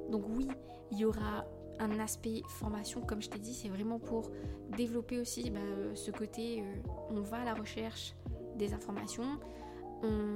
Donc 0.10 0.24
oui, 0.30 0.48
il 0.92 1.00
y 1.00 1.04
aura 1.04 1.46
un 1.80 2.00
aspect 2.00 2.42
formation, 2.48 3.02
comme 3.02 3.22
je 3.22 3.30
t'ai 3.30 3.40
dit, 3.40 3.54
c'est 3.54 3.70
vraiment 3.70 4.00
pour 4.00 4.32
développer 4.76 5.20
aussi 5.20 5.50
bah, 5.50 5.60
ce 5.94 6.12
côté, 6.12 6.62
euh, 6.62 6.76
on 7.10 7.22
va 7.22 7.38
à 7.38 7.46
la 7.46 7.54
recherche 7.54 8.16
des 8.56 8.74
informations, 8.74 9.40
on 10.04 10.36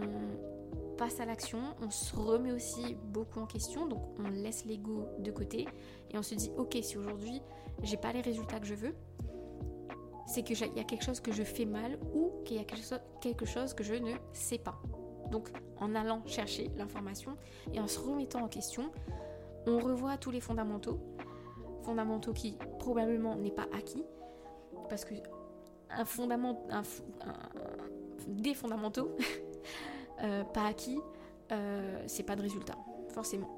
passe 0.98 1.20
à 1.20 1.26
l'action, 1.26 1.60
on 1.82 1.90
se 1.90 2.16
remet 2.16 2.52
aussi 2.52 2.96
beaucoup 3.06 3.40
en 3.40 3.46
question, 3.46 3.88
donc 3.88 4.02
on 4.20 4.30
laisse 4.30 4.66
l'ego 4.66 5.08
de 5.20 5.32
côté 5.32 5.68
et 6.12 6.18
on 6.18 6.24
se 6.24 6.36
dit, 6.36 6.52
ok, 6.58 6.78
si 6.82 6.98
aujourd'hui 6.98 7.42
j'ai 7.84 7.98
pas 7.98 8.12
les 8.12 8.22
résultats 8.22 8.60
que 8.60 8.68
je 8.68 8.76
veux, 8.76 8.94
c'est 10.28 10.44
qu'il 10.44 10.58
y 10.60 10.80
a 10.80 10.84
quelque 10.84 11.04
chose 11.04 11.22
que 11.22 11.32
je 11.32 11.44
fais 11.44 11.66
mal 11.66 11.98
ou 12.14 12.32
qu'il 12.46 12.58
y 12.58 12.60
a 12.60 12.66
quelque 13.22 13.46
chose 13.46 13.74
que 13.74 13.84
je 13.84 13.96
ne 13.96 14.14
sais 14.34 14.60
pas. 14.60 14.80
Donc 15.32 15.50
en 15.78 15.96
allant 15.96 16.22
chercher 16.26 16.70
l'information 16.78 17.38
et 17.74 17.80
en 17.80 17.88
se 17.88 18.00
remettant 18.00 18.44
en 18.44 18.48
question, 18.48 18.92
on 19.68 19.80
revoit 19.80 20.18
tous 20.18 20.32
les 20.32 20.42
fondamentaux, 20.42 21.00
fondamentaux 21.84 22.34
qui 22.34 22.58
probablement 22.80 23.36
n'est 23.36 23.52
pas 23.52 23.68
acquis, 23.74 24.04
parce 24.90 25.06
que 25.06 25.16
un 25.92 26.06
fondament, 26.06 26.68
des 28.28 28.54
fondamentaux 28.54 29.16
euh, 30.24 30.44
pas 30.44 30.68
acquis, 30.68 31.00
euh, 31.52 32.04
c'est 32.08 32.24
pas 32.24 32.36
de 32.36 32.42
résultat, 32.42 32.78
forcément. 33.10 33.56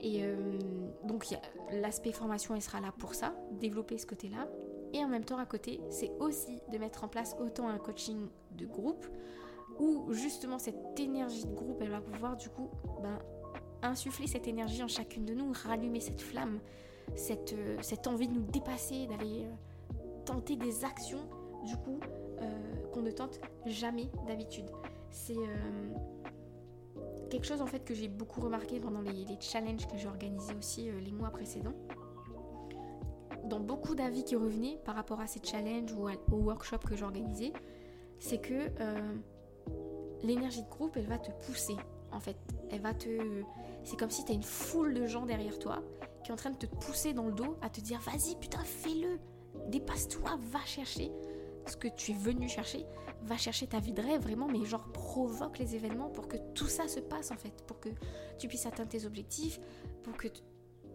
Et 0.00 0.24
euh, 0.24 0.58
donc 1.04 1.26
l'aspect 1.70 2.12
formation, 2.12 2.54
il 2.56 2.62
sera 2.62 2.80
là 2.80 2.92
pour 2.98 3.14
ça, 3.14 3.34
développer 3.52 3.98
ce 3.98 4.06
côté-là. 4.06 4.48
Et 4.92 5.02
en 5.02 5.08
même 5.08 5.24
temps, 5.24 5.38
à 5.38 5.46
côté, 5.46 5.80
c'est 5.90 6.10
aussi 6.20 6.60
de 6.70 6.78
mettre 6.78 7.04
en 7.04 7.08
place 7.08 7.36
autant 7.40 7.68
un 7.68 7.78
coaching 7.78 8.28
de 8.52 8.66
groupe, 8.66 9.06
où 9.78 10.12
justement 10.12 10.58
cette 10.58 10.98
énergie 11.00 11.46
de 11.46 11.54
groupe, 11.54 11.78
elle 11.80 11.90
va 11.90 12.00
pouvoir 12.00 12.36
du 12.36 12.48
coup 12.50 12.68
ben, 13.02 13.18
insuffler 13.82 14.26
cette 14.26 14.46
énergie 14.46 14.82
en 14.82 14.88
chacune 14.88 15.24
de 15.24 15.34
nous, 15.34 15.52
rallumer 15.64 16.00
cette 16.00 16.20
flamme, 16.20 16.60
cette, 17.16 17.52
euh, 17.52 17.76
cette 17.82 18.06
envie 18.06 18.28
de 18.28 18.34
nous 18.34 18.42
dépasser, 18.42 19.06
d'aller 19.06 19.44
euh, 19.44 19.94
tenter 20.24 20.56
des 20.56 20.84
actions, 20.84 21.28
du 21.64 21.76
coup, 21.76 22.00
euh, 22.40 22.48
qu'on 22.92 23.02
ne 23.02 23.10
tente 23.10 23.40
jamais 23.66 24.10
d'habitude. 24.26 24.66
C'est 25.10 25.36
quelque 27.28 27.44
chose 27.44 27.60
en 27.60 27.66
fait 27.66 27.84
que 27.84 27.92
j'ai 27.92 28.08
beaucoup 28.08 28.40
remarqué 28.40 28.80
pendant 28.80 29.02
les, 29.02 29.26
challenges 29.40 29.86
que 29.86 29.98
j'ai 29.98 30.08
organisés 30.08 30.54
aussi 30.54 30.90
les 30.90 31.12
mois 31.12 31.28
précédents. 31.28 31.74
Dans 33.44 33.60
beaucoup 33.60 33.94
d'avis 33.94 34.24
qui 34.24 34.36
revenaient 34.36 34.78
par 34.86 34.94
rapport 34.94 35.20
à 35.20 35.26
ces 35.26 35.40
challenges 35.42 35.92
ou 35.92 36.08
au 36.34 36.36
workshop 36.36 36.78
que 36.78 36.96
j'organisais, 36.96 37.52
c'est 38.18 38.40
que 38.40 38.70
l'énergie 40.22 40.62
de 40.62 40.68
groupe, 40.70 40.96
elle 40.96 41.08
va 41.08 41.18
te 41.18 41.30
pousser. 41.44 41.76
En 42.10 42.20
fait, 42.20 42.36
elle 42.70 42.80
va 42.80 42.94
te. 42.94 43.10
C'est 43.84 43.98
comme 43.98 44.10
si 44.10 44.24
tu 44.24 44.32
as 44.32 44.34
une 44.34 44.42
foule 44.42 44.94
de 44.94 45.06
gens 45.06 45.26
derrière 45.26 45.58
toi 45.58 45.82
qui 46.22 46.30
est 46.30 46.32
en 46.32 46.36
train 46.36 46.50
de 46.50 46.56
te 46.56 46.66
pousser 46.66 47.12
dans 47.12 47.26
le 47.26 47.32
dos 47.32 47.56
à 47.62 47.70
te 47.70 47.80
dire 47.80 48.00
vas-y 48.00 48.36
putain 48.36 48.62
fais-le, 48.64 49.18
dépasse-toi, 49.68 50.38
va 50.50 50.64
chercher 50.64 51.10
ce 51.66 51.76
que 51.76 51.88
tu 51.88 52.12
es 52.12 52.14
venu 52.14 52.48
chercher, 52.48 52.84
va 53.22 53.36
chercher 53.36 53.66
ta 53.66 53.78
vie 53.78 53.92
de 53.92 54.02
rêve 54.02 54.22
vraiment, 54.22 54.48
mais 54.48 54.64
genre 54.64 54.90
provoque 54.92 55.58
les 55.58 55.74
événements 55.76 56.10
pour 56.10 56.28
que 56.28 56.36
tout 56.54 56.66
ça 56.66 56.88
se 56.88 57.00
passe 57.00 57.30
en 57.30 57.36
fait, 57.36 57.64
pour 57.66 57.80
que 57.80 57.88
tu 58.38 58.48
puisses 58.48 58.66
atteindre 58.66 58.88
tes 58.88 59.06
objectifs, 59.06 59.60
pour 60.02 60.16
que 60.16 60.28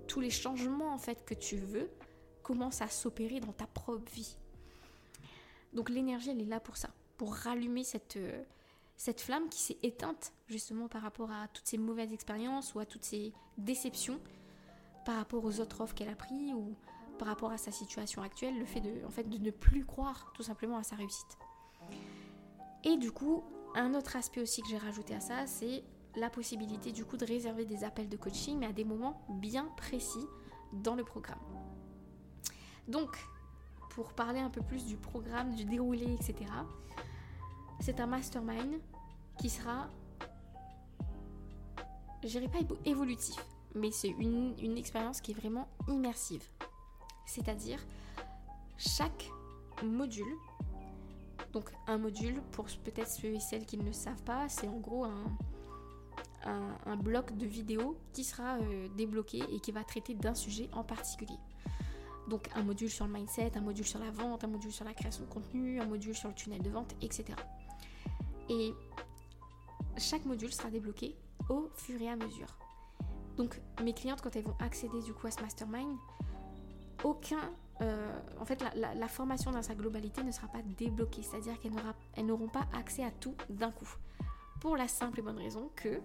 tous 0.07 0.19
les 0.19 0.29
changements 0.29 0.93
en 0.93 0.97
fait 0.97 1.23
que 1.25 1.33
tu 1.33 1.57
veux 1.57 1.89
commencent 2.43 2.81
à 2.81 2.87
s'opérer 2.87 3.39
dans 3.39 3.53
ta 3.53 3.67
propre 3.67 4.09
vie. 4.11 4.37
Donc 5.73 5.89
l'énergie 5.89 6.29
elle 6.29 6.41
est 6.41 6.45
là 6.45 6.59
pour 6.59 6.77
ça, 6.77 6.89
pour 7.17 7.33
rallumer 7.33 7.83
cette, 7.83 8.17
euh, 8.17 8.43
cette 8.95 9.21
flamme 9.21 9.49
qui 9.49 9.59
s'est 9.59 9.77
éteinte 9.83 10.33
justement 10.47 10.87
par 10.87 11.01
rapport 11.01 11.31
à 11.31 11.47
toutes 11.49 11.67
ces 11.67 11.77
mauvaises 11.77 12.13
expériences 12.13 12.73
ou 12.73 12.79
à 12.79 12.85
toutes 12.85 13.03
ces 13.03 13.33
déceptions 13.57 14.19
par 15.07 15.15
rapport 15.15 15.45
aux 15.45 15.61
autres 15.61 15.79
offres 15.79 15.95
qu'elle 15.95 16.09
a 16.09 16.15
pris 16.15 16.53
ou 16.53 16.75
par 17.17 17.29
rapport 17.29 17.49
à 17.49 17.57
sa 17.57 17.71
situation 17.71 18.21
actuelle, 18.21 18.59
le 18.59 18.65
fait 18.65 18.81
de, 18.81 19.37
ne 19.37 19.51
plus 19.51 19.85
croire 19.85 20.33
tout 20.35 20.43
simplement 20.43 20.77
à 20.77 20.83
sa 20.83 20.97
réussite. 20.97 21.37
Et 22.83 22.97
du 22.97 23.13
coup, 23.13 23.41
un 23.73 23.93
autre 23.93 24.17
aspect 24.17 24.41
aussi 24.41 24.61
que 24.61 24.67
j'ai 24.67 24.77
rajouté 24.77 25.15
à 25.15 25.21
ça, 25.21 25.47
c'est 25.47 25.85
la 26.17 26.29
possibilité 26.29 26.91
du 26.91 27.05
coup 27.05 27.15
de 27.15 27.25
réserver 27.25 27.63
des 27.63 27.85
appels 27.85 28.09
de 28.09 28.17
coaching, 28.17 28.57
mais 28.59 28.65
à 28.65 28.73
des 28.73 28.83
moments 28.83 29.21
bien 29.29 29.69
précis 29.77 30.27
dans 30.73 30.95
le 30.95 31.05
programme. 31.05 31.39
Donc, 32.89 33.17
pour 33.91 34.11
parler 34.11 34.41
un 34.41 34.49
peu 34.49 34.61
plus 34.61 34.85
du 34.85 34.97
programme, 34.97 35.55
du 35.55 35.63
déroulé, 35.63 36.15
etc., 36.15 36.51
c'est 37.79 38.01
un 38.01 38.07
mastermind 38.07 38.81
qui 39.39 39.49
sera, 39.49 39.87
je 42.23 42.27
dirais 42.27 42.49
pas 42.49 42.59
évolutif, 42.83 43.37
mais 43.75 43.91
c'est 43.91 44.09
une, 44.09 44.77
expérience 44.77 45.21
qui 45.21 45.31
est 45.31 45.35
vraiment 45.35 45.67
immersive. 45.87 46.43
C'est-à-dire, 47.25 47.79
chaque 48.77 49.29
module, 49.83 50.35
donc 51.53 51.71
un 51.87 51.97
module, 51.97 52.41
pour 52.51 52.65
peut-être 52.83 53.09
ceux 53.09 53.33
et 53.33 53.39
celles 53.39 53.65
qui 53.65 53.77
ne 53.77 53.83
le 53.83 53.93
savent 53.93 54.23
pas, 54.23 54.49
c'est 54.49 54.67
en 54.67 54.77
gros 54.77 55.05
un, 55.05 55.25
un, 56.85 56.95
bloc 56.95 57.35
de 57.37 57.45
vidéos 57.45 57.97
qui 58.13 58.23
sera 58.23 58.57
euh, 58.57 58.87
débloqué 58.95 59.43
et 59.51 59.59
qui 59.59 59.71
va 59.71 59.83
traiter 59.83 60.13
d'un 60.13 60.33
sujet 60.33 60.69
en 60.73 60.83
particulier. 60.83 61.37
Donc 62.27 62.49
un 62.55 62.63
module 62.63 62.89
sur 62.89 63.07
le 63.07 63.13
mindset, 63.13 63.57
un 63.57 63.61
module 63.61 63.85
sur 63.85 63.99
la 63.99 64.11
vente, 64.11 64.43
un 64.43 64.47
module 64.47 64.71
sur 64.71 64.85
la 64.85 64.93
création 64.93 65.23
de 65.23 65.29
contenu, 65.29 65.79
un 65.79 65.85
module 65.85 66.15
sur 66.15 66.29
le 66.29 66.35
tunnel 66.35 66.61
de 66.61 66.69
vente, 66.69 66.93
etc. 67.01 67.25
Et 68.49 68.73
chaque 69.97 70.25
module 70.25 70.53
sera 70.53 70.69
débloqué 70.69 71.15
au 71.49 71.69
fur 71.75 72.01
et 72.01 72.09
à 72.09 72.15
mesure. 72.15 72.57
Donc 73.37 73.61
mes 73.83 73.93
clientes, 73.93 74.21
quand 74.21 74.35
elles 74.35 74.43
vont 74.43 74.57
accéder 74.59 75.01
du 75.01 75.13
coup 75.13 75.27
à 75.27 75.31
ce 75.31 75.41
mastermind, 75.41 75.97
aucun... 77.03 77.53
Euh, 77.81 78.19
en 78.39 78.45
fait, 78.45 78.63
la, 78.75 79.07
formation 79.07 79.51
dans 79.51 79.61
sa 79.61 79.75
globalité 79.75 80.23
ne 80.23 80.31
sera 80.31 80.47
pas 80.47 80.63
débloquée, 80.63 81.21
c'est-à-dire 81.21 81.59
qu'elles 81.59 82.25
n'auront 82.25 82.47
pas 82.47 82.65
accès 82.73 83.03
à 83.03 83.11
tout 83.11 83.35
d'un 83.49 83.71
coup. 83.71 83.87
Pour 84.59 84.75
la 84.75 84.87
simple 84.87 85.19
et 85.19 85.21
bonne 85.21 85.37
raison 85.37 85.69
que, 85.75 86.01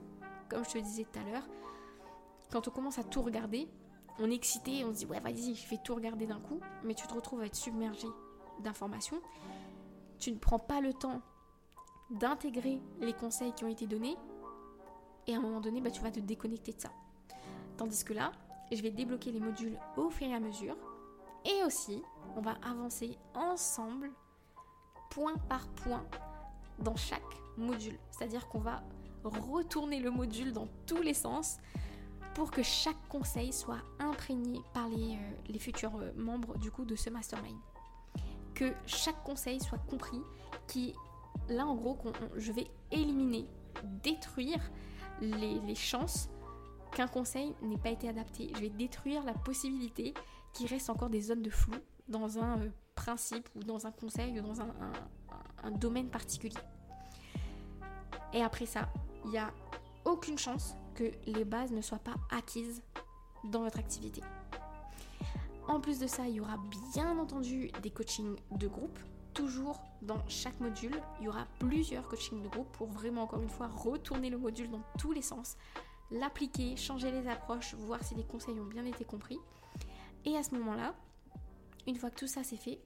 comme 0.51 0.65
je 0.65 0.71
te 0.71 0.79
le 0.79 0.85
disais 0.85 1.07
tout 1.11 1.19
à 1.19 1.25
l'heure, 1.25 1.49
quand 2.51 2.69
on 2.69 2.71
commence 2.71 2.99
à 2.99 3.05
tout 3.05 3.23
regarder, 3.23 3.71
on 4.19 4.31
est 4.31 4.35
excité, 4.35 4.85
on 4.85 4.93
se 4.93 4.99
dit 4.99 5.07
ouais 5.07 5.21
vas-y, 5.21 5.55
je 5.55 5.67
vais 5.71 5.79
tout 5.83 5.95
regarder 5.95 6.27
d'un 6.27 6.41
coup, 6.41 6.61
mais 6.85 6.95
tu 6.95 7.07
te 7.07 7.15
retrouves 7.15 7.41
à 7.41 7.47
être 7.47 7.57
submergé 7.57 8.07
d'informations. 8.61 9.23
Tu 10.19 10.31
ne 10.31 10.37
prends 10.37 10.59
pas 10.59 10.83
le 10.83 10.93
temps 10.93 11.23
d'intégrer 12.11 12.83
les 13.01 13.15
conseils 13.15 13.55
qui 13.55 13.65
ont 13.65 13.69
été 13.69 13.87
donnés 13.87 14.19
et 15.27 15.35
à 15.35 15.39
un 15.39 15.41
moment 15.41 15.61
donné, 15.61 15.81
bah, 15.81 15.91
tu 15.91 16.03
vas 16.03 16.11
te 16.11 16.21
déconnecter 16.21 16.73
de 16.73 16.81
ça. 16.81 16.91
Tandis 17.77 18.05
que 18.05 18.13
là, 18.13 18.33
je 18.71 18.83
vais 18.83 18.91
débloquer 18.91 19.33
les 19.33 19.41
modules 19.41 19.79
au 19.97 20.11
fur 20.11 20.27
et 20.27 20.35
à 20.35 20.41
mesure. 20.41 20.77
Et 21.45 21.65
aussi, 21.65 22.03
on 22.37 22.41
va 22.41 22.57
avancer 22.63 23.19
ensemble, 23.35 24.11
point 25.11 25.35
par 25.49 25.67
point, 25.69 26.05
dans 26.79 26.97
chaque 26.97 27.23
module. 27.57 27.99
C'est-à-dire 28.11 28.49
qu'on 28.49 28.61
va 28.61 28.83
retourner 29.25 30.01
le 30.01 30.11
module 30.11 30.53
dans 30.53 30.69
tous 30.87 31.03
les 31.03 31.15
sens 31.15 31.59
pour 32.35 32.51
que 32.51 32.63
chaque 32.63 33.09
conseil 33.09 33.53
soit 33.53 33.83
imprégné 33.99 34.61
par 34.73 34.89
les, 34.89 35.17
euh, 35.17 35.59
futurs 35.59 35.97
euh, 35.97 36.13
membres 36.17 36.57
du 36.59 36.71
coup 36.71 36.85
de 36.85 36.97
ce 36.97 37.11
mastermind. 37.11 37.59
Que 38.55 38.73
chaque 38.87 39.23
conseil 39.23 39.61
soit 39.61 39.79
compris, 39.79 40.21
qui 40.67 40.95
là 41.49 41.67
en 41.67 41.75
gros 41.75 41.99
je 42.37 42.53
vais 42.53 42.69
éliminer, 42.91 43.47
détruire 44.03 44.61
les, 45.21 45.75
chances 45.75 46.29
qu'un 46.95 47.09
conseil 47.09 47.55
n'ait 47.63 47.79
pas 47.79 47.91
été 47.91 48.09
adapté. 48.09 48.51
Je 48.55 48.61
vais 48.61 48.69
détruire 48.69 49.25
la 49.25 49.35
possibilité 49.35 50.15
qu'il 50.53 50.67
reste 50.67 50.91
encore 50.91 51.11
des 51.11 51.21
zones 51.21 51.43
de 51.43 51.51
flou 51.51 51.75
dans 52.09 52.39
un 52.39 52.61
euh, 52.61 52.71
principe 52.95 53.49
ou 53.57 53.63
dans 53.63 53.87
un 53.87 53.91
conseil 53.93 54.39
ou 54.39 54.43
dans 54.43 54.61
un 54.61 55.71
domaine 55.71 56.09
particulier. 56.09 56.59
Et 58.33 58.43
après 58.43 58.67
ça, 58.67 58.89
il 59.25 59.31
n'y 59.31 59.39
a 59.39 59.53
aucune 60.05 60.39
chance 60.39 60.75
que 60.95 61.11
les 61.27 61.45
bases 61.45 61.73
ne 61.73 61.81
soient 61.81 61.99
pas 61.99 62.15
acquises 62.31 62.83
dans 63.45 63.63
votre 63.63 63.79
activité. 63.79 64.23
En 65.69 65.81
plus 65.81 65.99
de 65.99 66.07
ça, 66.07 66.27
il 66.27 66.35
y 66.35 66.41
aura 66.41 66.57
bien 66.93 67.19
entendu 67.19 67.71
des 67.83 67.91
coachings 67.91 68.37
de 68.51 68.67
groupe. 68.67 68.99
Toujours 69.33 69.81
dans 70.03 70.19
chaque 70.29 70.59
module, 70.61 70.95
il 71.21 71.25
y 71.25 71.29
aura 71.29 71.47
plusieurs 71.59 72.07
coachings 72.09 72.43
de 72.43 72.49
groupe 72.49 72.71
pour 72.73 72.89
vraiment, 72.89 73.23
encore 73.23 73.41
une 73.41 73.49
fois, 73.49 73.69
retourner 73.69 74.29
le 74.29 74.37
module 74.37 74.71
dans 74.71 74.83
tous 74.99 75.13
les 75.13 75.23
sens, 75.23 75.57
l'appliquer, 76.13 76.77
changer 76.77 77.11
les 77.11 77.27
approches, 77.29 77.75
voir 77.75 78.03
si 78.03 78.15
les 78.15 78.25
conseils 78.25 78.59
ont 78.61 78.67
bien 78.67 78.85
été 78.85 79.05
compris. 79.05 79.39
Et 80.25 80.37
à 80.37 80.43
ce 80.43 80.55
moment-là, 80.55 80.95
une 81.87 81.97
fois 81.97 82.11
que 82.11 82.19
tout 82.19 82.27
ça 82.27 82.45
c'est 82.45 82.57
fait, 82.57 82.79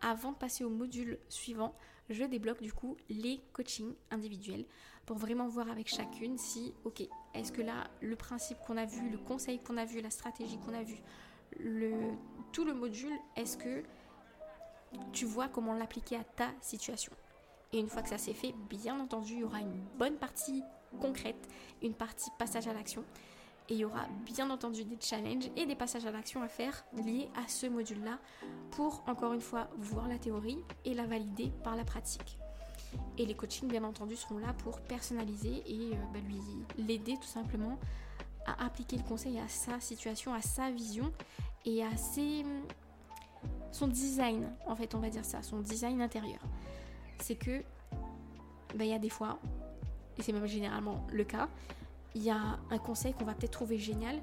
avant 0.00 0.32
de 0.32 0.36
passer 0.36 0.64
au 0.64 0.70
module 0.70 1.18
suivant, 1.28 1.74
je 2.10 2.24
débloque 2.24 2.62
du 2.62 2.72
coup 2.72 2.96
les 3.08 3.40
coachings 3.52 3.94
individuels 4.10 4.64
pour 5.06 5.16
vraiment 5.16 5.48
voir 5.48 5.70
avec 5.70 5.88
chacune 5.88 6.38
si, 6.38 6.74
ok, 6.84 7.02
est-ce 7.34 7.52
que 7.52 7.62
là, 7.62 7.88
le 8.00 8.16
principe 8.16 8.58
qu'on 8.66 8.76
a 8.76 8.84
vu, 8.84 9.10
le 9.10 9.18
conseil 9.18 9.60
qu'on 9.60 9.76
a 9.76 9.84
vu, 9.84 10.00
la 10.00 10.10
stratégie 10.10 10.58
qu'on 10.58 10.74
a 10.74 10.82
vu, 10.82 10.96
tout 12.52 12.64
le 12.64 12.74
module, 12.74 13.12
est-ce 13.36 13.56
que 13.56 13.82
tu 15.12 15.24
vois 15.24 15.48
comment 15.48 15.74
l'appliquer 15.74 16.16
à 16.16 16.24
ta 16.24 16.48
situation? 16.60 17.12
Et 17.72 17.78
une 17.78 17.88
fois 17.88 18.02
que 18.02 18.08
ça 18.08 18.18
s'est 18.18 18.34
fait, 18.34 18.54
bien 18.68 18.98
entendu, 19.00 19.34
il 19.34 19.40
y 19.40 19.44
aura 19.44 19.60
une 19.60 19.80
bonne 19.98 20.16
partie 20.16 20.62
concrète, 21.00 21.48
une 21.82 21.94
partie 21.94 22.30
passage 22.38 22.66
à 22.66 22.72
l'action. 22.72 23.04
Et 23.68 23.74
il 23.74 23.78
y 23.78 23.84
aura 23.84 24.06
bien 24.26 24.50
entendu 24.50 24.84
des 24.84 24.98
challenges 25.00 25.48
et 25.56 25.66
des 25.66 25.76
passages 25.76 26.04
à 26.04 26.10
l'action 26.10 26.42
à 26.42 26.48
faire 26.48 26.84
liés 27.04 27.28
à 27.36 27.48
ce 27.48 27.66
module-là 27.66 28.18
pour, 28.72 29.02
encore 29.06 29.32
une 29.32 29.40
fois, 29.40 29.68
voir 29.78 30.08
la 30.08 30.18
théorie 30.18 30.58
et 30.84 30.94
la 30.94 31.06
valider 31.06 31.52
par 31.62 31.76
la 31.76 31.84
pratique. 31.84 32.38
Et 33.18 33.24
les 33.24 33.34
coachings, 33.34 33.68
bien 33.68 33.84
entendu, 33.84 34.16
seront 34.16 34.38
là 34.38 34.52
pour 34.58 34.80
personnaliser 34.80 35.62
et 35.66 35.94
euh, 35.94 35.96
bah, 36.12 36.20
lui 36.26 36.40
l'aider 36.76 37.16
tout 37.16 37.28
simplement 37.28 37.78
à 38.46 38.66
appliquer 38.66 38.96
le 38.96 39.02
conseil 39.02 39.38
à 39.38 39.48
sa 39.48 39.80
situation, 39.80 40.34
à 40.34 40.42
sa 40.42 40.70
vision 40.70 41.12
et 41.64 41.84
à 41.84 41.96
ses, 41.96 42.44
son 43.70 43.86
design, 43.86 44.50
en 44.66 44.74
fait, 44.74 44.94
on 44.94 44.98
va 44.98 45.08
dire 45.08 45.24
ça, 45.24 45.42
son 45.42 45.60
design 45.60 46.00
intérieur. 46.02 46.40
C'est 47.20 47.36
que, 47.36 47.62
bah, 48.74 48.84
il 48.84 48.88
y 48.88 48.94
a 48.94 48.98
des 48.98 49.10
fois, 49.10 49.38
et 50.18 50.22
c'est 50.22 50.32
même 50.32 50.46
généralement 50.46 51.06
le 51.10 51.24
cas, 51.24 51.48
il 52.14 52.22
y 52.22 52.30
a 52.30 52.58
un 52.70 52.78
conseil 52.78 53.14
qu'on 53.14 53.24
va 53.24 53.34
peut-être 53.34 53.52
trouver 53.52 53.78
génial 53.78 54.20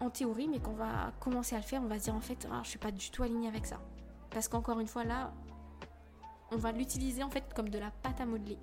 en 0.00 0.10
théorie, 0.10 0.48
mais 0.48 0.58
qu'on 0.58 0.72
va 0.72 1.12
commencer 1.20 1.54
à 1.54 1.58
le 1.58 1.64
faire, 1.64 1.82
on 1.82 1.86
va 1.86 1.98
se 1.98 2.04
dire 2.04 2.14
en 2.14 2.20
fait, 2.20 2.46
ah, 2.50 2.60
je 2.62 2.70
suis 2.70 2.78
pas 2.78 2.90
du 2.90 3.10
tout 3.10 3.22
alignée 3.22 3.48
avec 3.48 3.66
ça. 3.66 3.80
Parce 4.30 4.48
qu'encore 4.48 4.80
une 4.80 4.88
fois, 4.88 5.04
là, 5.04 5.32
on 6.50 6.56
va 6.56 6.72
l'utiliser 6.72 7.22
en 7.22 7.30
fait 7.30 7.44
comme 7.54 7.68
de 7.68 7.78
la 7.78 7.90
pâte 7.90 8.20
à 8.20 8.26
modeler. 8.26 8.58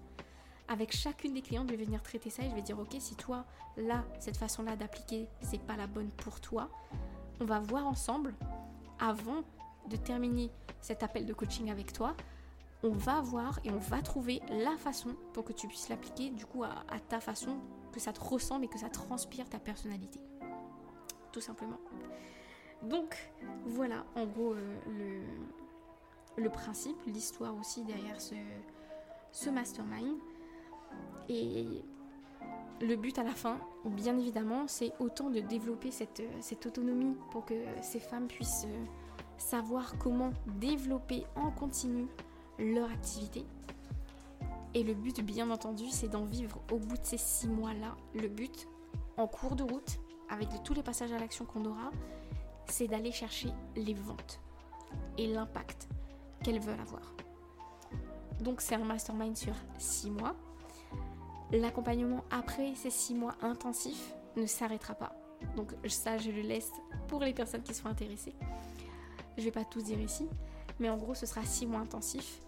Avec 0.68 0.96
chacune 0.96 1.34
des 1.34 1.42
clientes, 1.42 1.70
je 1.70 1.76
vais 1.76 1.84
venir 1.84 2.02
traiter 2.02 2.30
ça 2.30 2.44
et 2.44 2.50
je 2.50 2.56
vais 2.56 2.62
dire 2.62 2.80
ok, 2.80 2.96
si 3.00 3.16
toi, 3.16 3.46
là, 3.78 4.04
cette 4.20 4.38
façon-là 4.38 4.76
d'appliquer, 4.76 5.28
c'est 5.42 5.62
pas 5.62 5.76
la 5.76 5.88
bonne 5.88 6.10
pour 6.12 6.40
toi, 6.40 6.70
on 7.40 7.46
va 7.46 7.60
voir 7.60 7.88
ensemble, 7.88 8.34
avant 9.00 9.44
de 9.90 9.96
terminer 9.96 10.52
cet 10.80 11.04
appel 11.04 11.26
de 11.26 11.34
coaching 11.34 11.72
avec 11.72 11.92
toi, 11.92 12.16
on 12.84 12.90
va 12.92 13.22
voir 13.22 13.60
et 13.64 13.72
on 13.72 13.78
va 13.78 14.02
trouver 14.02 14.42
la 14.50 14.76
façon 14.78 15.16
pour 15.34 15.44
que 15.44 15.54
tu 15.54 15.68
puisses 15.68 15.90
l'appliquer 15.90 16.30
du 16.30 16.46
coup 16.46 16.64
à, 16.64 17.00
ta 17.10 17.20
façon, 17.20 17.58
que 17.92 18.00
ça 18.00 18.14
te 18.14 18.22
ressemble 18.22 18.66
et 18.66 18.68
que 18.68 18.80
ça 18.80 18.90
transpire 18.90 19.48
ta 19.50 19.60
personnalité. 19.60 20.20
Tout 21.32 21.42
simplement. 21.42 21.80
Donc 22.84 23.16
voilà 23.66 24.04
en 24.16 24.26
gros 24.26 24.54
euh, 24.54 25.24
le, 26.38 26.50
principe, 26.50 26.98
l'histoire 27.06 27.56
aussi 27.56 27.84
derrière 27.84 28.20
ce, 28.20 29.50
mastermind. 29.50 30.18
Et 31.30 31.84
le 32.82 32.96
but 32.96 33.18
à 33.20 33.24
la 33.24 33.32
fin, 33.32 33.60
bien 33.86 34.18
évidemment, 34.18 34.68
c'est 34.68 34.92
autant 35.00 35.30
de 35.30 35.40
développer 35.40 35.92
cette, 35.92 36.24
cette, 36.40 36.66
autonomie 36.66 37.16
pour 37.30 37.46
que 37.46 37.54
ces 37.82 38.00
femmes 38.00 38.28
puissent 38.28 38.66
euh, 38.66 38.86
savoir 39.38 39.98
comment 40.00 40.32
développer 40.60 41.24
en 41.36 41.52
continu 41.52 42.08
leur 42.62 42.90
activité. 42.90 43.46
Et 44.74 44.84
le 44.84 44.94
but, 44.94 45.22
bien 45.22 45.50
entendu, 45.50 45.90
c'est 45.90 46.08
d'en 46.08 46.24
vivre 46.24 46.62
au 46.72 46.78
bout 46.78 46.98
de 46.98 47.04
ces 47.04 47.18
six 47.18 47.48
mois-là. 47.48 47.98
Le 48.14 48.28
but, 48.28 48.68
en 49.18 49.28
cours 49.28 49.56
de 49.56 49.64
route, 49.64 50.00
avec 50.30 50.48
tous 50.64 50.74
les 50.74 50.84
passages 50.84 51.12
à 51.12 51.20
l'action 51.20 51.44
qu'on 51.44 51.66
aura, 51.66 51.92
c'est 52.68 52.88
d'aller 52.88 53.12
chercher 53.12 53.50
les 53.76 53.94
ventes 53.94 54.40
et 55.18 55.28
l'impact 55.28 55.90
qu'elles 56.42 56.60
veulent 56.60 56.80
avoir. 56.80 57.14
Donc 58.40 58.62
c'est 58.62 58.76
un 58.76 58.86
mastermind 58.86 59.36
sur 59.36 59.54
6 59.78 60.12
mois. 60.12 60.36
L'accompagnement 61.52 62.24
après 62.32 62.74
ces 62.76 62.90
6 62.90 63.16
mois 63.16 63.36
intensifs 63.42 64.14
ne 64.38 64.46
s'arrêtera 64.46 64.96
pas. 64.96 65.14
Donc 65.58 65.74
ça, 65.90 66.18
je 66.18 66.32
le 66.32 66.42
laisse 66.42 66.72
pour 67.10 67.20
les 67.22 67.34
personnes 67.34 67.64
qui 67.64 67.74
sont 67.74 67.88
intéressées. 67.88 68.34
Je 69.38 69.44
vais 69.44 69.52
pas 69.52 69.66
tout 69.66 69.82
dire 69.82 70.00
ici, 70.00 70.30
mais 70.80 70.90
en 70.90 70.98
gros, 70.98 71.14
ce 71.14 71.26
sera 71.26 71.44
6 71.44 71.66
mois 71.66 71.82
intensifs 71.82 72.40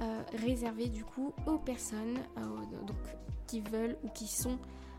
euh, 0.00 0.22
réservés 0.34 0.88
du 0.88 1.04
coup 1.04 1.32
aux 1.46 1.58
personnes 1.58 2.18
euh, 2.36 2.84
donc, 2.86 2.96
qui 3.46 3.60
veulent 3.60 3.96
ou 4.04 4.08
qui 4.08 4.28
sont, 4.28 4.58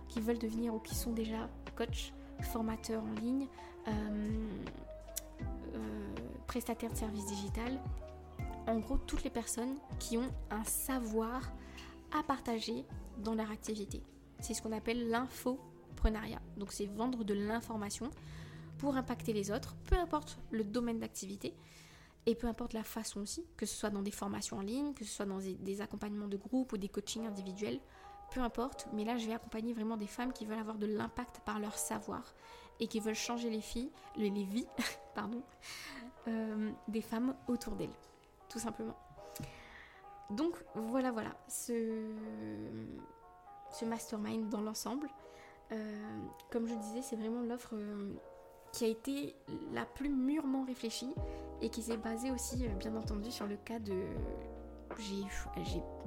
qui 0.10 0.20
veulent 0.20 0.40
devenir 0.40 0.74
ou 0.74 0.80
qui 0.80 0.94
sont 0.94 1.14
déjà 1.14 1.50
coach, 1.78 2.12
formateurs 2.42 3.02
en 3.04 3.20
ligne, 3.22 3.48
euh, 3.88 4.48
prestataires 6.48 6.92
de 6.92 6.98
services 6.98 7.28
digital 7.28 7.80
en 8.68 8.80
gros 8.80 8.98
toutes 8.98 9.24
les 9.24 9.30
personnes 9.30 9.78
qui 10.00 10.18
ont 10.18 10.32
un 10.52 10.64
savoir 10.66 11.50
à 12.12 12.22
partager 12.24 12.86
dans 13.20 13.36
leur 13.36 13.52
activité. 13.52 14.04
C'est 14.42 14.54
ce 14.54 14.62
qu'on 14.62 14.72
appelle 14.72 15.10
l'infoprenariat. 15.10 16.42
Donc 16.58 16.74
c'est 16.74 16.88
vendre 16.88 17.24
de 17.24 17.34
l'information 17.34 18.10
pour 18.78 18.96
impacter 18.98 19.32
les 19.32 19.52
autres, 19.52 19.76
peu 19.86 19.98
importe 19.98 20.40
le 20.52 20.64
domaine 20.64 21.00
d'activité 21.00 21.54
et 22.26 22.36
peu 22.36 22.48
importe 22.48 22.74
la 22.74 22.84
façon 22.84 23.22
aussi, 23.22 23.46
que 23.58 23.66
ce 23.66 23.76
soit 23.76 23.90
dans 23.90 24.02
des 24.02 24.12
formations 24.12 24.58
en 24.58 24.62
ligne, 24.62 24.94
que 24.94 25.04
ce 25.04 25.12
soit 25.12 25.26
dans 25.26 25.40
des 25.40 25.82
accompagnements 25.82 26.28
de 26.28 26.38
groupe 26.38 26.74
ou 26.74 26.78
des 26.78 26.90
coachings 26.90 27.26
individuels, 27.26 27.80
peu 28.32 28.42
importe, 28.42 28.88
mais 28.94 29.04
là 29.04 29.18
je 29.18 29.26
vais 29.26 29.34
accompagner 29.34 29.74
vraiment 29.74 29.98
des 29.98 30.08
femmes 30.08 30.34
qui 30.34 30.46
veulent 30.46 30.60
avoir 30.60 30.78
de 30.78 30.86
l'impact 30.86 31.42
par 31.46 31.60
leur 31.60 31.78
savoir 31.78 32.34
et 32.80 32.88
qui 32.88 33.00
veulent 33.00 33.16
changer 33.16 33.50
les 33.50 33.62
filles, 33.62 33.92
les, 34.16 34.30
vies, 34.30 34.68
pardon, 35.16 35.42
euh, 36.28 36.72
des 36.88 37.02
femmes 37.02 37.36
autour 37.48 37.76
d'elles 37.76 37.90
tout 38.50 38.60
simplement. 38.60 38.98
Donc 40.30 40.56
voilà, 40.76 41.12
voilà, 41.12 41.32
ce, 41.48 42.04
mastermind 43.84 44.50
dans 44.50 44.62
l'ensemble, 44.62 45.08
euh, 45.72 46.20
comme 46.52 46.68
je 46.68 46.76
disais, 46.76 47.02
c'est 47.02 47.16
vraiment 47.16 47.42
l'offre 47.42 47.74
euh, 47.74 48.14
qui 48.72 48.86
a 48.86 48.88
été 48.88 49.36
la 49.74 49.86
plus 49.86 50.10
mûrement 50.10 50.66
réfléchie 50.66 51.14
et 51.62 51.70
qui 51.70 51.82
s'est 51.82 51.98
basée 51.98 52.32
aussi, 52.32 52.66
euh, 52.66 52.70
bien 52.76 52.96
entendu, 52.96 53.32
sur 53.32 53.48
le 53.48 53.58
cas 53.58 53.80
de... 53.80 54.04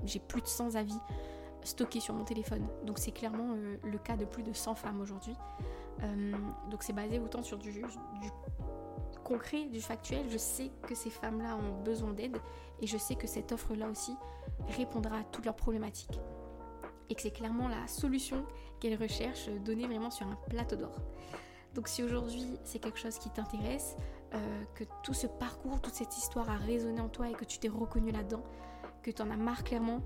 J'ai 0.05 0.19
plus 0.19 0.43
de 0.43 0.47
100 0.47 0.75
avis 0.75 0.99
stockés 1.63 2.01
sur 2.01 2.15
mon 2.15 2.25
téléphone. 2.25 2.67
Donc 2.85 2.99
c'est 2.99 3.13
clairement 3.13 3.55
le 3.85 3.99
cas 3.99 4.17
de 4.17 4.25
plus 4.25 4.43
de 4.43 4.53
100 4.53 4.75
femmes 4.75 5.01
aujourd'hui. 5.01 5.37
donc 6.69 6.83
c'est 6.83 6.93
basé 6.93 7.21
autant 7.21 7.43
sur 7.43 7.59
du, 7.59 7.71
du 7.73 8.31
concret, 9.23 9.65
du 9.67 9.81
factuel, 9.81 10.27
je 10.29 10.37
sais 10.37 10.71
que 10.83 10.95
ces 10.95 11.11
femmes-là 11.11 11.57
ont 11.57 11.83
besoin 11.83 12.13
d'aide 12.13 12.37
et 12.81 12.87
je 12.87 12.99
sais 12.99 13.15
que 13.15 13.27
cette 13.27 13.53
offre-là 13.53 13.89
aussi 13.89 14.15
répondra 14.77 15.19
à 15.19 15.25
toutes 15.25 15.45
leurs 15.45 15.57
problématiques. 15.57 16.21
Et 17.09 17.15
que 17.15 17.23
c'est 17.23 17.31
clairement 17.31 17.69
la 17.69 17.87
solution 17.87 18.45
qu'elles 18.81 19.01
recherchent 19.01 19.49
donnée 19.65 19.87
vraiment 19.87 20.11
sur 20.11 20.27
un 20.27 20.37
plateau 20.49 20.77
d'or. 20.77 20.97
Donc 21.75 21.89
si 21.89 22.03
aujourd'hui 22.03 22.59
c'est 22.65 22.79
quelque 22.79 22.99
chose 22.99 23.19
qui 23.19 23.31
t'intéresse, 23.31 23.97
euh, 24.35 24.65
que 24.75 24.85
tout 25.03 25.15
ce 25.15 25.27
parcours, 25.27 25.81
toute 25.81 25.95
cette 25.95 26.17
histoire 26.17 26.51
a 26.51 26.57
résonné 26.57 27.01
en 27.01 27.09
toi 27.09 27.29
et 27.29 27.33
que 27.33 27.45
tu 27.45 27.59
t'es 27.59 27.69
reconnu 27.69 28.11
là-dedans, 28.11 28.43
que 29.03 29.11
tu 29.11 29.21
en 29.21 29.31
as 29.31 29.37
marre 29.37 29.65
clairement 29.65 30.01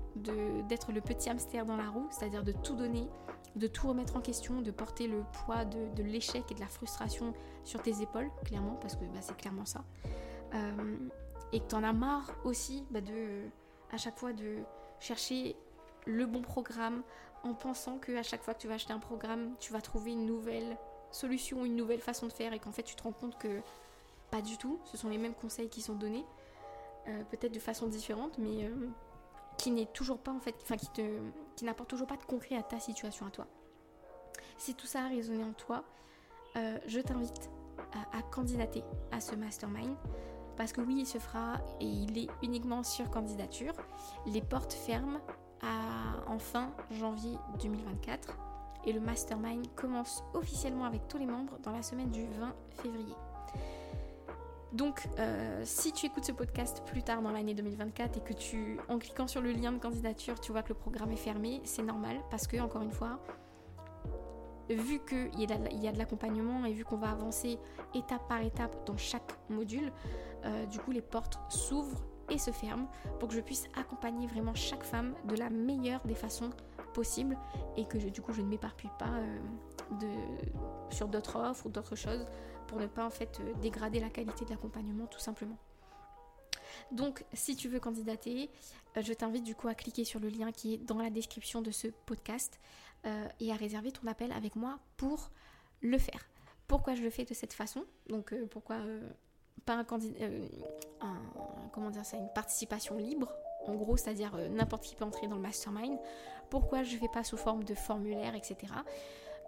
d'être 0.67 0.91
le 0.91 1.01
petit 1.01 1.29
hamster 1.29 1.65
dans 1.65 1.77
la 1.77 1.89
roue, 1.89 2.07
c'est-à-dire 2.09 2.43
de 2.43 2.51
tout 2.51 2.75
donner, 2.75 3.07
de 3.55 3.67
tout 3.67 3.87
remettre 3.87 4.17
en 4.17 4.21
question, 4.21 4.61
de 4.61 4.71
porter 4.71 5.07
le 5.07 5.23
poids 5.45 5.65
de, 5.65 6.03
l'échec 6.03 6.43
et 6.51 6.55
de 6.55 6.59
la 6.59 6.67
frustration 6.67 7.33
sur 7.63 7.81
tes 7.81 8.01
épaules, 8.01 8.29
clairement, 8.43 8.75
parce 8.81 8.95
que 8.95 9.05
bah, 9.05 9.19
c'est 9.21 9.37
clairement 9.37 9.65
ça. 9.65 9.83
Euh, 10.53 10.97
et 11.53 11.59
que 11.59 11.67
tu 11.67 11.75
en 11.75 11.83
as 11.83 11.93
marre 11.93 12.31
aussi 12.43 12.85
bah, 12.91 13.01
de, 13.01 13.43
à 13.91 13.97
chaque 13.97 14.17
fois 14.17 14.33
de 14.33 14.57
chercher 14.99 15.55
le 16.05 16.25
bon 16.25 16.41
programme 16.41 17.03
en 17.43 17.53
pensant 17.53 17.97
que 17.97 18.17
à 18.17 18.23
chaque 18.23 18.41
fois 18.41 18.53
que 18.53 18.59
tu 18.59 18.67
vas 18.67 18.75
acheter 18.75 18.93
un 18.93 18.99
programme, 18.99 19.55
tu 19.59 19.71
vas 19.71 19.81
trouver 19.81 20.11
une 20.11 20.25
nouvelle 20.25 20.77
solution, 21.11 21.65
une 21.65 21.75
nouvelle 21.75 22.01
façon 22.01 22.27
de 22.27 22.33
faire 22.33 22.53
et 22.53 22.59
qu'en 22.59 22.71
fait 22.71 22.83
tu 22.83 22.95
te 22.95 23.03
rends 23.03 23.11
compte 23.11 23.37
que 23.37 23.61
pas 24.31 24.41
du 24.41 24.57
tout, 24.57 24.79
ce 24.85 24.97
sont 24.97 25.09
les 25.09 25.17
mêmes 25.17 25.33
conseils 25.33 25.69
qui 25.69 25.81
sont 25.81 25.95
donnés, 25.95 26.25
euh, 27.07 27.23
peut-être 27.31 27.53
de 27.53 27.59
façon 27.59 27.87
différente, 27.87 28.37
mais 28.37 28.65
euh, 28.65 28.89
qui 29.57 29.71
n'est 29.71 29.85
toujours 29.85 30.19
pas 30.19 30.31
en 30.31 30.39
fait, 30.39 30.55
enfin 30.61 30.75
qui 30.77 30.89
qui 31.55 31.65
n'apporte 31.65 31.89
toujours 31.89 32.07
pas 32.07 32.17
de 32.17 32.23
concret 32.23 32.55
à 32.55 32.63
ta 32.63 32.79
situation 32.79 33.25
à 33.25 33.31
toi. 33.31 33.47
Si 34.57 34.75
tout 34.75 34.87
ça 34.87 35.05
a 35.05 35.07
résonné 35.07 35.43
en 35.43 35.53
toi, 35.53 35.83
euh, 36.55 36.77
je 36.87 36.99
t'invite 36.99 37.49
à, 38.13 38.21
candidater 38.23 38.83
à 39.11 39.19
ce 39.19 39.35
mastermind. 39.35 39.95
Parce 40.55 40.73
que 40.73 40.81
oui, 40.81 40.95
il 40.99 41.05
se 41.05 41.19
fera 41.19 41.59
et 41.79 41.85
il 41.85 42.17
est 42.17 42.27
uniquement 42.41 42.83
sur 42.83 43.09
candidature. 43.11 43.73
Les 44.25 44.41
portes 44.41 44.73
ferment 44.73 45.19
à, 45.61 46.29
en 46.29 46.39
fin 46.39 46.71
janvier 46.91 47.37
2024 47.59 48.37
et 48.85 48.93
le 48.93 48.99
mastermind 48.99 49.65
commence 49.75 50.23
officiellement 50.33 50.85
avec 50.85 51.07
tous 51.07 51.17
les 51.17 51.25
membres 51.25 51.57
dans 51.63 51.71
la 51.71 51.81
semaine 51.81 52.09
du 52.09 52.25
20 52.25 52.53
février. 52.81 53.15
Donc, 54.73 55.07
euh, 55.17 55.61
si 55.63 55.93
tu 55.93 56.05
écoutes 56.05 56.25
ce 56.25 56.33
podcast 56.33 56.83
plus 56.85 57.01
tard 57.01 57.21
dans 57.21 57.31
l'année 57.31 57.53
2024 57.53 58.17
et 58.17 58.21
que 58.21 58.33
tu, 58.33 58.77
en 58.89 58.99
cliquant 58.99 59.27
sur 59.27 59.41
le 59.41 59.51
lien 59.51 59.71
de 59.71 59.79
candidature, 59.79 60.39
tu 60.39 60.51
vois 60.51 60.61
que 60.61 60.69
le 60.69 60.75
programme 60.75 61.11
est 61.11 61.15
fermé, 61.15 61.61
c'est 61.63 61.83
normal 61.83 62.17
parce 62.29 62.47
que, 62.47 62.57
encore 62.59 62.81
une 62.81 62.91
fois, 62.91 63.19
vu 64.69 64.99
qu'il 65.05 65.39
y 65.39 65.87
a 65.87 65.91
de 65.91 65.97
l'accompagnement 65.97 66.65
et 66.65 66.73
vu 66.73 66.83
qu'on 66.83 66.97
va 66.97 67.11
avancer 67.11 67.57
étape 67.95 68.27
par 68.27 68.41
étape 68.41 68.85
dans 68.85 68.97
chaque 68.97 69.37
module, 69.49 69.91
euh, 70.45 70.65
du 70.65 70.79
coup, 70.79 70.91
les 70.91 71.01
portes 71.01 71.39
s'ouvrent 71.49 72.03
et 72.29 72.37
se 72.37 72.51
ferment 72.51 72.89
pour 73.19 73.29
que 73.29 73.35
je 73.35 73.41
puisse 73.41 73.67
accompagner 73.77 74.27
vraiment 74.27 74.53
chaque 74.53 74.83
femme 74.83 75.15
de 75.25 75.35
la 75.35 75.49
meilleure 75.49 76.01
des 76.05 76.15
façons 76.15 76.49
possibles 76.97 77.37
et 77.75 77.85
que 77.85 77.99
du 77.99 78.23
coup, 78.23 78.33
je 78.33 78.41
ne 78.41 78.47
m'éparpille 78.47 78.89
pas 78.97 79.11
euh, 79.11 79.39
sur 80.89 81.07
d'autres 81.07 81.35
offres 81.35 81.67
ou 81.67 81.69
d'autres 81.69 81.95
choses 81.95 82.25
pour 82.67 82.79
ne 82.79 82.87
pas 82.87 83.05
en 83.05 83.11
fait 83.11 83.39
euh, 83.39 83.53
dégrader 83.61 83.99
la 83.99 84.09
qualité 84.09 84.45
de 84.45 84.49
l'accompagnement 84.49 85.05
tout 85.05 85.19
simplement. 85.19 85.59
Donc 86.91 87.23
si 87.33 87.55
tu 87.55 87.69
veux 87.69 87.79
candidater, 87.79 88.49
euh, 88.95 89.03
je 89.03 89.13
t'invite 89.13 89.43
du 89.43 89.53
coup 89.53 89.67
à 89.67 89.75
cliquer 89.75 90.05
sur 90.05 90.19
le 90.19 90.29
lien 90.29 90.51
qui 90.51 90.73
est 90.73 90.77
dans 90.79 90.97
la 90.97 91.11
description 91.11 91.61
de 91.61 91.69
ce 91.69 91.87
podcast 92.07 92.59
et 93.39 93.53
à 93.53 93.55
réserver 93.55 93.91
ton 93.93 94.05
appel 94.07 94.33
avec 94.33 94.55
moi 94.57 94.79
pour 94.97 95.29
le 95.81 95.97
faire. 95.97 96.27
Pourquoi 96.67 96.93
je 96.95 97.03
le 97.03 97.09
fais 97.09 97.23
de 97.23 97.33
cette 97.33 97.53
façon? 97.53 97.85
Donc 98.09 98.35
pourquoi 98.49 98.79
pas 99.65 99.75
un 99.75 99.85
candidat, 99.85 100.25
comment 101.71 101.89
dire 101.89 102.03
ça, 102.03 102.17
une 102.17 102.33
participation 102.33 102.97
libre 102.97 103.31
en 103.67 103.75
gros, 103.75 103.97
c'est-à-dire 103.97 104.35
n'importe 104.51 104.83
qui 104.83 104.95
peut 104.95 105.05
entrer 105.05 105.27
dans 105.27 105.35
le 105.35 105.41
mastermind. 105.41 105.97
Pourquoi 106.49 106.83
je 106.83 106.95
ne 106.95 106.99
fais 106.99 107.09
pas 107.09 107.23
sous 107.23 107.37
forme 107.37 107.63
de 107.63 107.73
formulaire, 107.73 108.35
etc. 108.35 108.73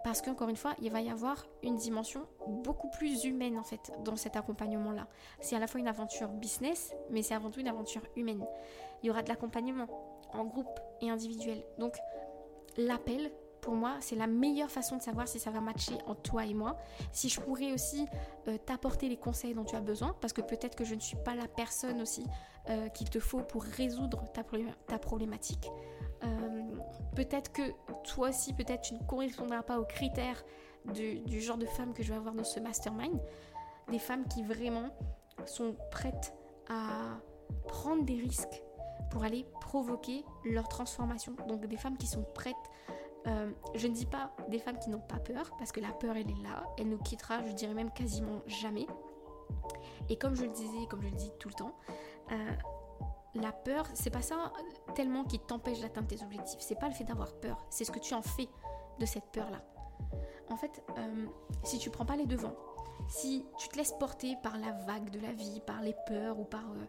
Parce 0.02 0.22
qu'encore 0.22 0.48
une 0.48 0.56
fois, 0.56 0.74
il 0.80 0.90
va 0.90 1.00
y 1.00 1.10
avoir 1.10 1.46
une 1.62 1.76
dimension 1.76 2.26
beaucoup 2.46 2.88
plus 2.90 3.24
humaine 3.24 3.58
en 3.58 3.62
fait 3.62 3.92
dans 4.04 4.16
cet 4.16 4.36
accompagnement-là. 4.36 5.06
C'est 5.40 5.56
à 5.56 5.58
la 5.58 5.66
fois 5.66 5.80
une 5.80 5.88
aventure 5.88 6.28
business, 6.28 6.94
mais 7.10 7.22
c'est 7.22 7.34
avant 7.34 7.50
tout 7.50 7.60
une 7.60 7.68
aventure 7.68 8.02
humaine. 8.16 8.44
Il 9.02 9.06
y 9.06 9.10
aura 9.10 9.22
de 9.22 9.28
l'accompagnement 9.28 9.86
en 10.32 10.44
groupe 10.44 10.80
et 11.02 11.10
individuel. 11.10 11.62
Donc 11.78 11.98
l'appel, 12.78 13.30
pour 13.60 13.74
moi, 13.74 13.96
c'est 14.00 14.16
la 14.16 14.26
meilleure 14.26 14.70
façon 14.70 14.96
de 14.96 15.02
savoir 15.02 15.28
si 15.28 15.38
ça 15.38 15.50
va 15.50 15.60
matcher 15.60 15.98
entre 16.06 16.22
toi 16.22 16.46
et 16.46 16.54
moi. 16.54 16.78
Si 17.12 17.28
je 17.28 17.38
pourrais 17.38 17.72
aussi 17.72 18.06
euh, 18.48 18.56
t'apporter 18.56 19.08
les 19.08 19.18
conseils 19.18 19.52
dont 19.52 19.64
tu 19.64 19.76
as 19.76 19.80
besoin, 19.80 20.16
parce 20.22 20.32
que 20.32 20.40
peut-être 20.40 20.76
que 20.76 20.84
je 20.84 20.94
ne 20.94 21.00
suis 21.00 21.18
pas 21.18 21.34
la 21.34 21.46
personne 21.46 22.00
aussi 22.00 22.24
euh, 22.68 22.88
qu'il 22.88 23.08
te 23.08 23.18
faut 23.18 23.40
pour 23.40 23.62
résoudre 23.62 24.24
ta 24.86 24.98
problématique. 24.98 25.70
Euh, 26.22 26.62
peut-être 27.16 27.52
que 27.52 27.62
toi 28.04 28.28
aussi, 28.28 28.52
peut-être 28.52 28.82
tu 28.82 28.94
ne 28.94 29.00
correspondras 29.00 29.62
pas 29.62 29.80
aux 29.80 29.84
critères 29.84 30.44
du, 30.84 31.40
genre 31.40 31.58
de 31.58 31.66
femme 31.66 31.92
que 31.94 32.02
je 32.02 32.10
vais 32.10 32.16
avoir 32.16 32.34
dans 32.34 32.44
ce 32.44 32.60
mastermind. 32.60 33.18
Des 33.90 33.98
femmes 33.98 34.26
qui 34.28 34.42
vraiment 34.42 34.90
sont 35.46 35.74
prêtes 35.90 36.34
à 36.68 37.18
prendre 37.66 38.04
des 38.04 38.14
risques 38.14 38.62
pour 39.10 39.24
aller 39.24 39.46
provoquer 39.60 40.24
leur 40.44 40.68
transformation. 40.68 41.34
Donc 41.48 41.66
des 41.66 41.76
femmes 41.76 41.96
qui 41.96 42.06
sont 42.06 42.24
prêtes. 42.34 42.54
Euh, 43.26 43.50
je 43.74 43.86
ne 43.86 43.92
dis 43.92 44.06
pas 44.06 44.34
des 44.48 44.58
femmes 44.58 44.78
qui 44.78 44.88
n'ont 44.90 45.00
pas 45.00 45.18
peur, 45.18 45.50
parce 45.58 45.72
que 45.72 45.80
la 45.80 45.92
peur, 45.92 46.16
elle 46.16 46.30
est 46.30 46.42
là. 46.42 46.64
Elle 46.78 46.88
nous 46.88 46.98
quittera, 46.98 47.44
je 47.46 47.52
dirais 47.52 47.74
même 47.74 47.90
quasiment 47.90 48.42
jamais. 48.46 48.86
Et 50.08 50.16
comme 50.16 50.34
je 50.34 50.44
le 50.44 50.50
disais, 50.50 50.86
comme 50.88 51.02
je 51.02 51.08
le 51.08 51.16
dis 51.16 51.30
tout 51.38 51.48
le 51.48 51.54
temps, 51.54 51.74
euh, 52.32 52.50
la 53.34 53.52
peur, 53.52 53.86
c'est 53.94 54.10
pas 54.10 54.22
ça 54.22 54.52
tellement 54.94 55.24
qui 55.24 55.38
t'empêche 55.38 55.80
d'atteindre 55.80 56.08
tes 56.08 56.22
objectifs. 56.22 56.60
C'est 56.60 56.78
pas 56.78 56.88
le 56.88 56.94
fait 56.94 57.04
d'avoir 57.04 57.32
peur, 57.34 57.64
c'est 57.70 57.84
ce 57.84 57.90
que 57.90 57.98
tu 57.98 58.14
en 58.14 58.22
fais 58.22 58.48
de 58.98 59.06
cette 59.06 59.26
peur-là. 59.32 59.62
En 60.50 60.56
fait, 60.56 60.82
euh, 60.98 61.26
si 61.62 61.78
tu 61.78 61.90
prends 61.90 62.04
pas 62.04 62.16
les 62.16 62.26
devants, 62.26 62.56
si 63.08 63.44
tu 63.58 63.68
te 63.68 63.76
laisses 63.76 63.92
porter 63.92 64.36
par 64.42 64.58
la 64.58 64.72
vague 64.72 65.10
de 65.10 65.20
la 65.20 65.32
vie, 65.32 65.60
par 65.64 65.80
les 65.80 65.94
peurs 66.06 66.38
ou 66.38 66.44
par 66.44 66.64
euh, 66.72 66.84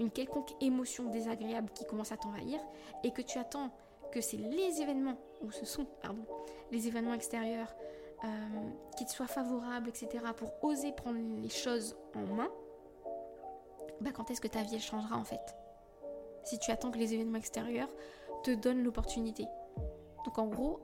une 0.00 0.10
quelconque 0.10 0.50
émotion 0.60 1.10
désagréable 1.10 1.70
qui 1.72 1.86
commence 1.86 2.12
à 2.12 2.16
t'envahir, 2.16 2.60
et 3.04 3.12
que 3.12 3.22
tu 3.22 3.38
attends 3.38 3.70
que 4.10 4.20
c'est 4.20 4.36
les 4.36 4.80
événements, 4.80 5.18
ou 5.42 5.50
ce 5.52 5.64
sont, 5.64 5.86
pardon, 6.02 6.24
les 6.70 6.88
événements 6.88 7.14
extérieurs 7.14 7.74
qui 8.96 9.04
te 9.04 9.10
soient 9.10 9.26
favorables, 9.26 9.90
etc., 9.90 10.24
pour 10.34 10.50
oser 10.64 10.92
prendre 10.92 11.18
les 11.42 11.50
choses 11.50 11.94
en 12.14 12.22
main, 12.34 12.48
bah 14.04 14.12
quand 14.12 14.30
est-ce 14.30 14.40
que 14.40 14.48
ta 14.48 14.62
vie 14.62 14.78
changera 14.78 15.16
en 15.16 15.24
fait? 15.24 15.56
Si 16.44 16.58
tu 16.58 16.70
attends 16.70 16.90
que 16.90 16.98
les 16.98 17.14
événements 17.14 17.38
extérieurs 17.38 17.88
te 18.42 18.50
donnent 18.50 18.82
l'opportunité. 18.82 19.46
Donc 20.24 20.38
en 20.38 20.46
gros, 20.46 20.80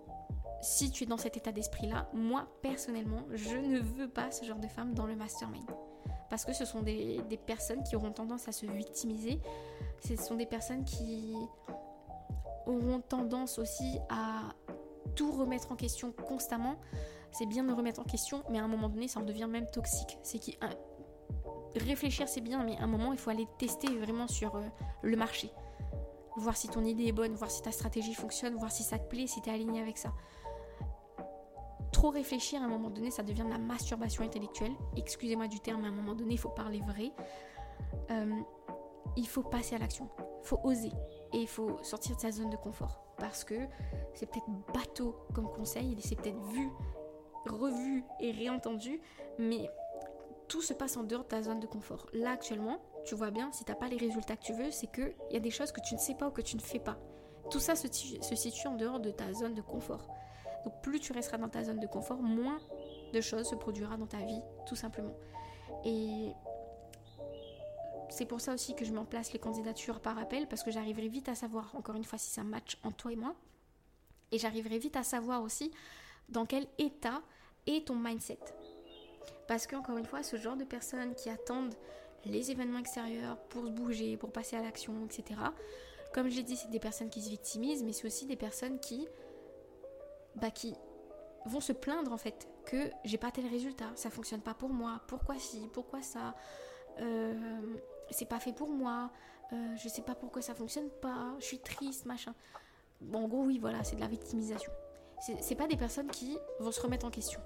si 0.62 0.90
tu 0.90 1.04
es 1.04 1.06
dans 1.06 1.18
cet 1.18 1.36
état 1.36 1.52
d'esprit-là, 1.52 2.08
moi 2.12 2.48
personnellement, 2.62 3.22
je 3.32 3.56
ne 3.56 3.78
veux 3.78 4.08
pas 4.08 4.30
ce 4.30 4.44
genre 4.44 4.58
de 4.58 4.68
femme 4.68 4.94
dans 4.94 5.06
le 5.06 5.16
mastermind. 5.16 5.66
Parce 6.30 6.44
que 6.44 6.52
ce 6.52 6.64
sont 6.64 6.82
des, 6.82 7.22
personnes 7.46 7.82
qui 7.82 7.96
auront 7.96 8.12
tendance 8.12 8.48
à 8.48 8.52
se 8.52 8.64
victimiser. 8.64 9.40
Ce 10.06 10.16
sont 10.16 10.36
des 10.36 10.46
personnes 10.46 10.84
qui 10.84 11.34
auront 12.66 13.00
tendance 13.00 13.58
aussi 13.58 13.98
à 14.08 14.54
tout 15.16 15.32
remettre 15.32 15.72
en 15.72 15.76
question 15.76 16.12
constamment. 16.12 16.76
C'est 17.32 17.46
bien 17.46 17.64
de 17.64 17.72
remettre 17.72 18.00
en 18.00 18.04
question, 18.04 18.44
mais 18.48 18.58
à 18.58 18.64
un 18.64 18.68
moment 18.68 18.88
donné, 18.88 19.08
ça 19.08 19.20
en 19.20 19.24
devient 19.24 19.48
même 19.50 19.66
toxique. 19.66 20.18
C'est 20.22 20.38
qui 20.38 20.56
réfléchir 21.76 22.28
c'est 22.28 22.40
bien, 22.40 22.64
mais 22.64 22.76
à 22.78 22.84
un 22.84 22.86
moment 22.86 23.12
il 23.12 23.18
faut 23.18 23.30
aller 23.30 23.46
tester 23.58 23.88
vraiment 23.98 24.26
sur 24.26 24.56
euh, 24.56 24.62
le 25.02 25.16
marché. 25.16 25.50
Voir 26.36 26.56
si 26.56 26.68
ton 26.68 26.84
idée 26.84 27.06
est 27.06 27.12
bonne, 27.12 27.34
voir 27.34 27.50
si 27.50 27.62
ta 27.62 27.72
stratégie 27.72 28.14
fonctionne, 28.14 28.54
voir 28.54 28.70
si 28.70 28.82
ça 28.82 28.98
te 28.98 29.08
plaît, 29.08 29.26
si 29.26 29.42
tu 29.42 29.50
es 29.50 29.52
aligné 29.52 29.80
avec 29.80 29.98
ça. 29.98 30.12
Trop 31.92 32.10
réfléchir 32.10 32.62
à 32.62 32.64
un 32.64 32.68
moment 32.68 32.88
donné, 32.88 33.10
ça 33.10 33.22
devient 33.22 33.42
de 33.42 33.50
la 33.50 33.58
masturbation 33.58 34.24
intellectuelle. 34.24 34.72
Excusez-moi 34.96 35.48
du 35.48 35.60
terme, 35.60 35.82
mais 35.82 35.88
à 35.88 35.90
un 35.90 35.94
moment 35.94 36.14
donné, 36.14 36.34
il 36.34 36.38
faut 36.38 36.50
parler 36.50 36.80
vrai. 36.80 37.12
Euh, 38.10 38.40
il 39.16 39.26
faut 39.26 39.42
passer 39.42 39.74
à 39.74 39.78
l'action. 39.78 40.08
Il 40.42 40.46
faut 40.46 40.60
oser. 40.62 40.92
Et 41.32 41.38
il 41.38 41.48
faut 41.48 41.78
sortir 41.82 42.16
de 42.16 42.20
sa 42.20 42.30
zone 42.30 42.50
de 42.50 42.56
confort. 42.56 43.02
Parce 43.18 43.44
que 43.44 43.54
c'est 44.14 44.26
peut-être 44.26 44.48
bateau 44.72 45.16
comme 45.34 45.50
conseil, 45.50 45.96
c'est 46.00 46.16
peut-être 46.16 46.40
vu, 46.52 46.70
revu 47.46 48.04
et 48.20 48.30
réentendu, 48.30 49.00
mais 49.38 49.68
tout 50.50 50.60
se 50.60 50.74
passe 50.74 50.96
en 50.96 51.04
dehors 51.04 51.22
de 51.22 51.28
ta 51.28 51.42
zone 51.42 51.60
de 51.60 51.66
confort. 51.66 52.06
Là, 52.12 52.32
actuellement, 52.32 52.82
tu 53.04 53.14
vois 53.14 53.30
bien, 53.30 53.52
si 53.52 53.64
tu 53.64 53.70
n'as 53.70 53.78
pas 53.78 53.86
les 53.86 53.96
résultats 53.96 54.36
que 54.36 54.42
tu 54.42 54.52
veux, 54.52 54.72
c'est 54.72 54.88
qu'il 54.88 55.14
y 55.30 55.36
a 55.36 55.40
des 55.40 55.50
choses 55.50 55.70
que 55.70 55.80
tu 55.80 55.94
ne 55.94 56.00
sais 56.00 56.14
pas 56.14 56.26
ou 56.26 56.32
que 56.32 56.42
tu 56.42 56.56
ne 56.56 56.60
fais 56.60 56.80
pas. 56.80 56.98
Tout 57.50 57.60
ça 57.60 57.76
se, 57.76 57.86
situe 58.34 58.66
en 58.66 58.74
dehors 58.74 58.98
de 58.98 59.12
ta 59.12 59.32
zone 59.32 59.54
de 59.54 59.62
confort. 59.62 60.08
Donc 60.64 60.82
plus 60.82 60.98
tu 60.98 61.12
resteras 61.12 61.38
dans 61.38 61.48
ta 61.48 61.62
zone 61.62 61.78
de 61.78 61.86
confort, 61.86 62.20
moins 62.20 62.58
de 63.12 63.20
choses 63.20 63.48
se 63.48 63.54
produira 63.54 63.96
dans 63.96 64.08
ta 64.08 64.18
vie, 64.18 64.42
tout 64.66 64.74
simplement. 64.74 65.14
Et 65.84 66.32
c'est 68.08 68.26
pour 68.26 68.40
ça 68.40 68.52
aussi 68.52 68.74
que 68.74 68.84
je 68.84 68.92
mets 68.92 69.04
place 69.04 69.32
les 69.32 69.38
candidatures 69.38 70.00
par 70.00 70.18
appel, 70.18 70.48
parce 70.48 70.64
que 70.64 70.72
j'arriverai 70.72 71.06
vite 71.06 71.28
à 71.28 71.36
savoir, 71.36 71.74
encore 71.76 71.94
une 71.94 72.04
fois, 72.04 72.18
si 72.18 72.28
ça 72.28 72.42
match 72.42 72.76
en 72.82 72.90
toi 72.90 73.12
et 73.12 73.16
moi. 73.16 73.36
Et 74.32 74.38
j'arriverai 74.38 74.78
vite 74.78 74.96
à 74.96 75.04
savoir 75.04 75.42
aussi 75.42 75.70
dans 76.28 76.44
quel 76.44 76.66
état 76.78 77.22
est 77.68 77.86
ton 77.86 77.94
mindset. 77.94 78.40
Parce 79.50 79.66
qu'encore 79.66 79.96
une 79.96 80.06
fois, 80.06 80.22
ce 80.22 80.36
genre 80.36 80.56
de 80.56 80.62
personnes 80.62 81.12
qui 81.16 81.28
attendent 81.28 81.74
les 82.24 82.52
événements 82.52 82.78
extérieurs 82.78 83.36
pour 83.48 83.66
se 83.66 83.70
bouger, 83.72 84.16
pour 84.16 84.30
passer 84.30 84.54
à 84.54 84.62
l'action, 84.62 85.04
etc. 85.06 85.40
Comme 86.14 86.28
je 86.28 86.36
l'ai 86.36 86.44
dit, 86.44 86.54
c'est 86.54 86.70
des 86.70 86.78
personnes 86.78 87.10
qui 87.10 87.20
se 87.20 87.28
victimisent, 87.28 87.82
mais 87.82 87.92
c'est 87.92 88.06
aussi 88.06 88.26
des 88.26 88.36
personnes 88.36 88.78
qui, 88.78 89.08
bah, 90.36 90.52
qui 90.52 90.76
vont 91.46 91.58
se 91.58 91.72
plaindre 91.72 92.12
en 92.12 92.16
fait 92.16 92.46
que 92.64 92.92
j'ai 93.04 93.18
pas 93.18 93.32
tel 93.32 93.44
résultat, 93.48 93.90
ça 93.96 94.08
fonctionne 94.08 94.40
pas 94.40 94.54
pour 94.54 94.68
moi, 94.68 95.00
pourquoi 95.08 95.36
si, 95.36 95.66
pourquoi 95.72 96.00
ça, 96.00 96.36
euh, 97.00 97.60
c'est 98.12 98.28
pas 98.28 98.38
fait 98.38 98.52
pour 98.52 98.68
moi, 98.68 99.10
euh, 99.52 99.74
je 99.82 99.88
sais 99.88 100.02
pas 100.02 100.14
pourquoi 100.14 100.42
ça 100.42 100.54
fonctionne 100.54 100.90
pas, 101.02 101.34
je 101.40 101.46
suis 101.46 101.58
triste, 101.58 102.06
machin. 102.06 102.36
Bon, 103.00 103.24
en 103.24 103.26
gros, 103.26 103.42
oui, 103.42 103.58
voilà, 103.58 103.82
c'est 103.82 103.96
de 103.96 104.00
la 104.00 104.06
victimisation. 104.06 104.70
C'est 105.40 105.56
pas 105.56 105.66
des 105.66 105.76
personnes 105.76 106.08
qui 106.08 106.38
vont 106.60 106.70
se 106.70 106.80
remettre 106.80 107.04
en 107.04 107.10
question. 107.10 107.40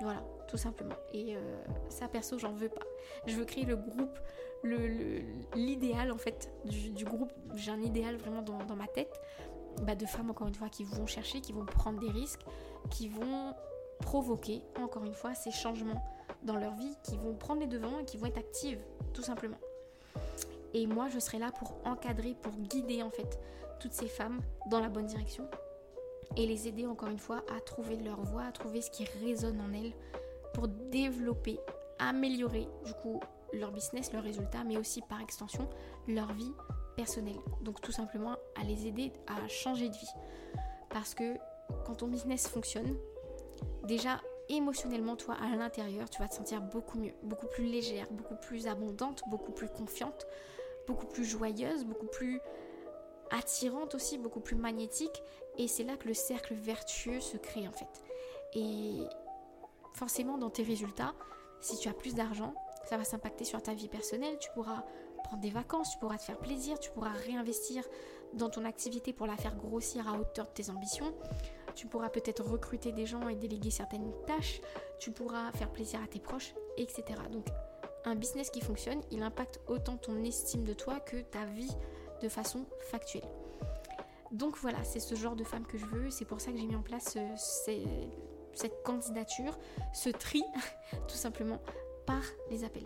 Voilà, 0.00 0.22
tout 0.48 0.56
simplement. 0.56 0.96
Et 1.12 1.36
euh, 1.36 1.40
ça, 1.88 2.08
perso, 2.08 2.38
j'en 2.38 2.52
veux 2.52 2.68
pas. 2.68 2.84
Je 3.26 3.36
veux 3.36 3.44
créer 3.44 3.64
le 3.64 3.76
groupe, 3.76 4.18
l'idéal 5.54 6.10
en 6.10 6.18
fait 6.18 6.50
du, 6.64 7.04
groupe. 7.04 7.32
J'ai 7.54 7.70
un 7.70 7.80
idéal 7.80 8.16
vraiment 8.16 8.42
dans, 8.42 8.76
ma 8.76 8.86
tête 8.86 9.20
bah, 9.82 9.94
de 9.94 10.06
femmes, 10.06 10.30
encore 10.30 10.48
une 10.48 10.54
fois, 10.54 10.68
qui 10.68 10.84
vont 10.84 11.06
chercher, 11.06 11.40
qui 11.40 11.52
vont 11.52 11.64
prendre 11.64 12.00
des 12.00 12.10
risques, 12.10 12.44
qui 12.90 13.08
vont 13.08 13.54
provoquer, 14.00 14.62
encore 14.80 15.04
une 15.04 15.14
fois, 15.14 15.34
ces 15.34 15.50
changements 15.50 16.02
dans 16.42 16.56
leur 16.56 16.74
vie, 16.74 16.96
qui 17.04 17.16
vont 17.16 17.34
prendre 17.34 17.60
les 17.60 17.66
devants 17.66 17.98
et 18.00 18.04
qui 18.04 18.16
vont 18.16 18.26
être 18.26 18.38
actives, 18.38 18.80
tout 19.12 19.22
simplement. 19.22 19.58
Et 20.72 20.86
moi, 20.86 21.08
je 21.08 21.20
serai 21.20 21.38
là 21.38 21.52
pour 21.52 21.74
encadrer, 21.84 22.34
pour 22.42 22.52
guider 22.52 23.02
en 23.02 23.10
fait 23.10 23.38
toutes 23.78 23.92
ces 23.92 24.08
femmes 24.08 24.40
dans 24.66 24.80
la 24.80 24.88
bonne 24.88 25.06
direction 25.06 25.48
et 26.36 26.46
les 26.46 26.68
aider 26.68 26.86
encore 26.86 27.08
une 27.08 27.18
fois 27.18 27.42
à 27.56 27.60
trouver 27.60 27.96
leur 27.96 28.20
voie, 28.20 28.44
à 28.44 28.52
trouver 28.52 28.80
ce 28.80 28.90
qui 28.90 29.04
résonne 29.22 29.60
en 29.60 29.72
elles 29.72 29.92
pour 30.52 30.68
développer, 30.68 31.58
améliorer 31.98 32.68
du 32.84 32.92
coup 32.94 33.20
leur 33.52 33.72
business, 33.72 34.12
leurs 34.12 34.22
résultats, 34.22 34.64
mais 34.64 34.76
aussi 34.76 35.00
par 35.02 35.20
extension 35.20 35.68
leur 36.08 36.32
vie 36.32 36.52
personnelle. 36.96 37.38
Donc 37.62 37.80
tout 37.80 37.92
simplement 37.92 38.36
à 38.60 38.64
les 38.64 38.86
aider 38.86 39.12
à 39.26 39.48
changer 39.48 39.88
de 39.88 39.94
vie. 39.94 40.10
Parce 40.90 41.14
que 41.14 41.34
quand 41.84 41.96
ton 41.96 42.08
business 42.08 42.46
fonctionne, 42.46 42.96
déjà 43.84 44.20
émotionnellement, 44.48 45.16
toi, 45.16 45.36
à 45.40 45.56
l'intérieur, 45.56 46.08
tu 46.10 46.20
vas 46.20 46.28
te 46.28 46.34
sentir 46.34 46.60
beaucoup 46.60 46.98
mieux, 46.98 47.14
beaucoup 47.22 47.46
plus 47.46 47.64
légère, 47.64 48.06
beaucoup 48.10 48.36
plus 48.36 48.66
abondante, 48.66 49.22
beaucoup 49.28 49.52
plus 49.52 49.68
confiante, 49.68 50.26
beaucoup 50.86 51.06
plus 51.06 51.24
joyeuse, 51.24 51.84
beaucoup 51.84 52.06
plus 52.06 52.40
attirante 53.30 53.94
aussi, 53.94 54.18
beaucoup 54.18 54.40
plus 54.40 54.56
magnétique. 54.56 55.22
Et 55.58 55.68
c'est 55.68 55.84
là 55.84 55.96
que 55.96 56.08
le 56.08 56.14
cercle 56.14 56.54
vertueux 56.54 57.20
se 57.20 57.36
crée 57.36 57.68
en 57.68 57.72
fait. 57.72 58.02
Et 58.54 59.04
forcément, 59.94 60.38
dans 60.38 60.50
tes 60.50 60.62
résultats, 60.62 61.14
si 61.60 61.78
tu 61.78 61.88
as 61.88 61.94
plus 61.94 62.14
d'argent, 62.14 62.54
ça 62.88 62.96
va 62.96 63.04
s'impacter 63.04 63.44
sur 63.44 63.62
ta 63.62 63.74
vie 63.74 63.88
personnelle. 63.88 64.36
Tu 64.38 64.50
pourras 64.54 64.84
prendre 65.24 65.42
des 65.42 65.50
vacances, 65.50 65.90
tu 65.92 65.98
pourras 65.98 66.18
te 66.18 66.22
faire 66.22 66.38
plaisir, 66.38 66.78
tu 66.78 66.90
pourras 66.90 67.12
réinvestir 67.12 67.82
dans 68.34 68.50
ton 68.50 68.64
activité 68.64 69.12
pour 69.12 69.26
la 69.26 69.36
faire 69.36 69.56
grossir 69.56 70.08
à 70.08 70.18
hauteur 70.18 70.46
de 70.46 70.52
tes 70.52 70.70
ambitions. 70.70 71.14
Tu 71.74 71.86
pourras 71.86 72.10
peut-être 72.10 72.44
recruter 72.44 72.92
des 72.92 73.06
gens 73.06 73.28
et 73.28 73.34
déléguer 73.34 73.70
certaines 73.70 74.12
tâches. 74.26 74.60
Tu 74.98 75.10
pourras 75.10 75.50
faire 75.52 75.70
plaisir 75.70 76.00
à 76.02 76.06
tes 76.06 76.20
proches, 76.20 76.54
etc. 76.76 77.04
Donc, 77.30 77.46
un 78.04 78.14
business 78.14 78.50
qui 78.50 78.60
fonctionne, 78.60 79.00
il 79.10 79.22
impacte 79.22 79.60
autant 79.66 79.96
ton 79.96 80.22
estime 80.24 80.64
de 80.64 80.74
toi 80.74 81.00
que 81.00 81.22
ta 81.22 81.46
vie 81.46 81.72
de 82.20 82.28
façon 82.28 82.66
factuelle. 82.90 83.28
Donc 84.34 84.56
voilà, 84.58 84.82
c'est 84.82 84.98
ce 84.98 85.14
genre 85.14 85.36
de 85.36 85.44
femme 85.44 85.64
que 85.64 85.78
je 85.78 85.86
veux. 85.86 86.10
C'est 86.10 86.24
pour 86.24 86.40
ça 86.40 86.50
que 86.50 86.58
j'ai 86.58 86.66
mis 86.66 86.74
en 86.74 86.82
place 86.82 87.16
euh, 87.16 87.76
cette 88.52 88.82
candidature, 88.82 89.56
ce 89.92 90.10
tri, 90.10 90.42
tout 91.08 91.14
simplement, 91.14 91.62
par 92.04 92.22
les 92.50 92.64
appels. 92.64 92.82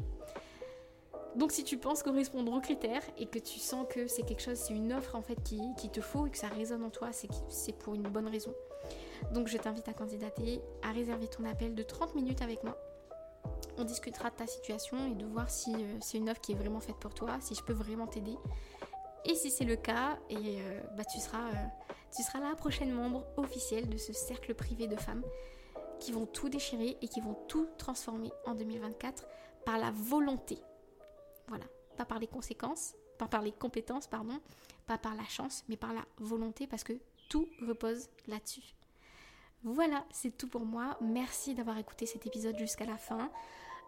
Donc 1.37 1.53
si 1.53 1.65
tu 1.65 1.79
penses 1.79 2.03
correspondre 2.03 2.53
aux 2.53 2.61
critères 2.61 3.03
et 3.17 3.27
que 3.27 3.39
tu 3.39 3.59
sens 3.59 3.87
que 3.89 4.07
c'est 4.09 4.25
quelque 4.25 4.43
chose, 4.43 4.59
c'est 4.59 4.75
une 4.75 4.93
offre 4.93 5.15
en 5.17 5.23
fait 5.23 5.43
qui, 5.43 5.89
te 5.91 6.03
faut 6.03 6.27
et 6.27 6.31
que 6.31 6.37
ça 6.37 6.49
résonne 6.49 6.83
en 6.83 6.91
toi, 6.91 7.11
c'est 7.49 7.73
pour 7.79 7.95
une 7.95 8.03
bonne 8.03 8.29
raison. 8.29 8.55
Donc 9.33 9.49
je 9.49 9.57
t'invite 9.57 9.89
à 9.89 9.95
candidater, 9.95 10.61
à 10.83 10.93
réserver 10.93 11.29
ton 11.29 11.45
appel 11.45 11.75
de 11.75 11.83
30 11.83 12.15
minutes 12.15 12.43
avec 12.43 12.63
moi. 12.63 12.77
On 13.79 13.85
discutera 13.85 14.29
de 14.29 14.35
ta 14.35 14.47
situation 14.47 14.99
et 15.07 15.15
de 15.15 15.25
voir 15.25 15.49
si 15.49 15.73
euh, 15.75 15.97
c'est 16.01 16.19
une 16.19 16.29
offre 16.29 16.41
qui 16.41 16.53
est 16.53 16.57
vraiment 16.57 16.81
faite 16.81 16.97
pour 16.97 17.15
toi, 17.15 17.39
si 17.41 17.55
je 17.55 17.63
peux 17.63 17.73
vraiment 17.73 18.07
t'aider. 18.07 18.37
Et 19.25 19.35
si 19.35 19.51
c'est 19.51 19.65
le 19.65 19.77
cas, 19.77 20.19
et 20.31 20.37
euh, 20.37 20.81
bah, 20.97 21.05
tu, 21.05 21.19
seras, 21.19 21.49
euh, 21.49 21.67
tu 22.15 22.23
seras 22.23 22.41
la 22.41 22.55
prochaine 22.55 22.93
membre 22.93 23.25
officielle 23.37 23.89
de 23.89 23.97
ce 23.97 24.13
cercle 24.13 24.55
privé 24.55 24.87
de 24.87 24.97
femmes 24.97 25.25
qui 26.01 26.13
vont 26.13 26.27
tout 26.27 26.49
déchirer 26.49 26.97
et 27.03 27.09
qui 27.09 27.21
vont 27.21 27.35
tout 27.49 27.69
transformer 27.77 28.31
en 28.47 28.55
2024 28.55 29.27
par 29.65 29.79
la 29.79 29.91
volonté. 29.91 30.59
Voilà, 31.49 31.65
pas 31.97 32.05
par 32.05 32.19
les 32.19 32.29
conséquences, 32.29 32.95
pas 33.19 33.27
par 33.27 33.43
les 33.43 33.53
compétences, 33.53 34.07
pardon, 34.07 34.41
pas 34.87 34.99
par 34.99 35.15
la 35.15 35.25
chance, 35.25 35.65
mais 35.69 35.77
par 35.77 35.93
la 35.93 36.05
volonté 36.19 36.67
parce 36.67 36.85
que 36.85 36.93
tout 37.29 37.49
repose 37.67 38.09
là-dessus. 38.29 38.75
Voilà, 39.65 40.05
c'est 40.13 40.37
tout 40.37 40.49
pour 40.49 40.65
moi. 40.65 40.97
Merci 41.01 41.55
d'avoir 41.55 41.79
écouté 41.79 42.07
cet 42.07 42.27
épisode 42.27 42.57
jusqu'à 42.57 42.87
la 42.87 42.97
fin. 42.97 43.31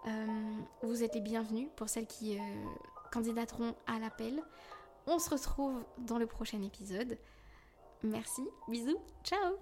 Euh, 0.06 0.26
vous 0.82 1.04
êtes 1.04 1.14
les 1.14 1.20
bienvenus 1.20 1.68
pour 1.76 1.88
celles 1.88 2.08
qui 2.08 2.38
candidateront 3.12 3.74
à 3.86 3.98
l'appel. 4.00 4.42
On 5.12 5.18
se 5.18 5.28
retrouve 5.28 5.84
dans 5.98 6.18
le 6.18 6.26
prochain 6.26 6.62
épisode. 6.62 7.18
Merci, 8.04 8.42
bisous, 8.68 8.96
ciao 9.24 9.56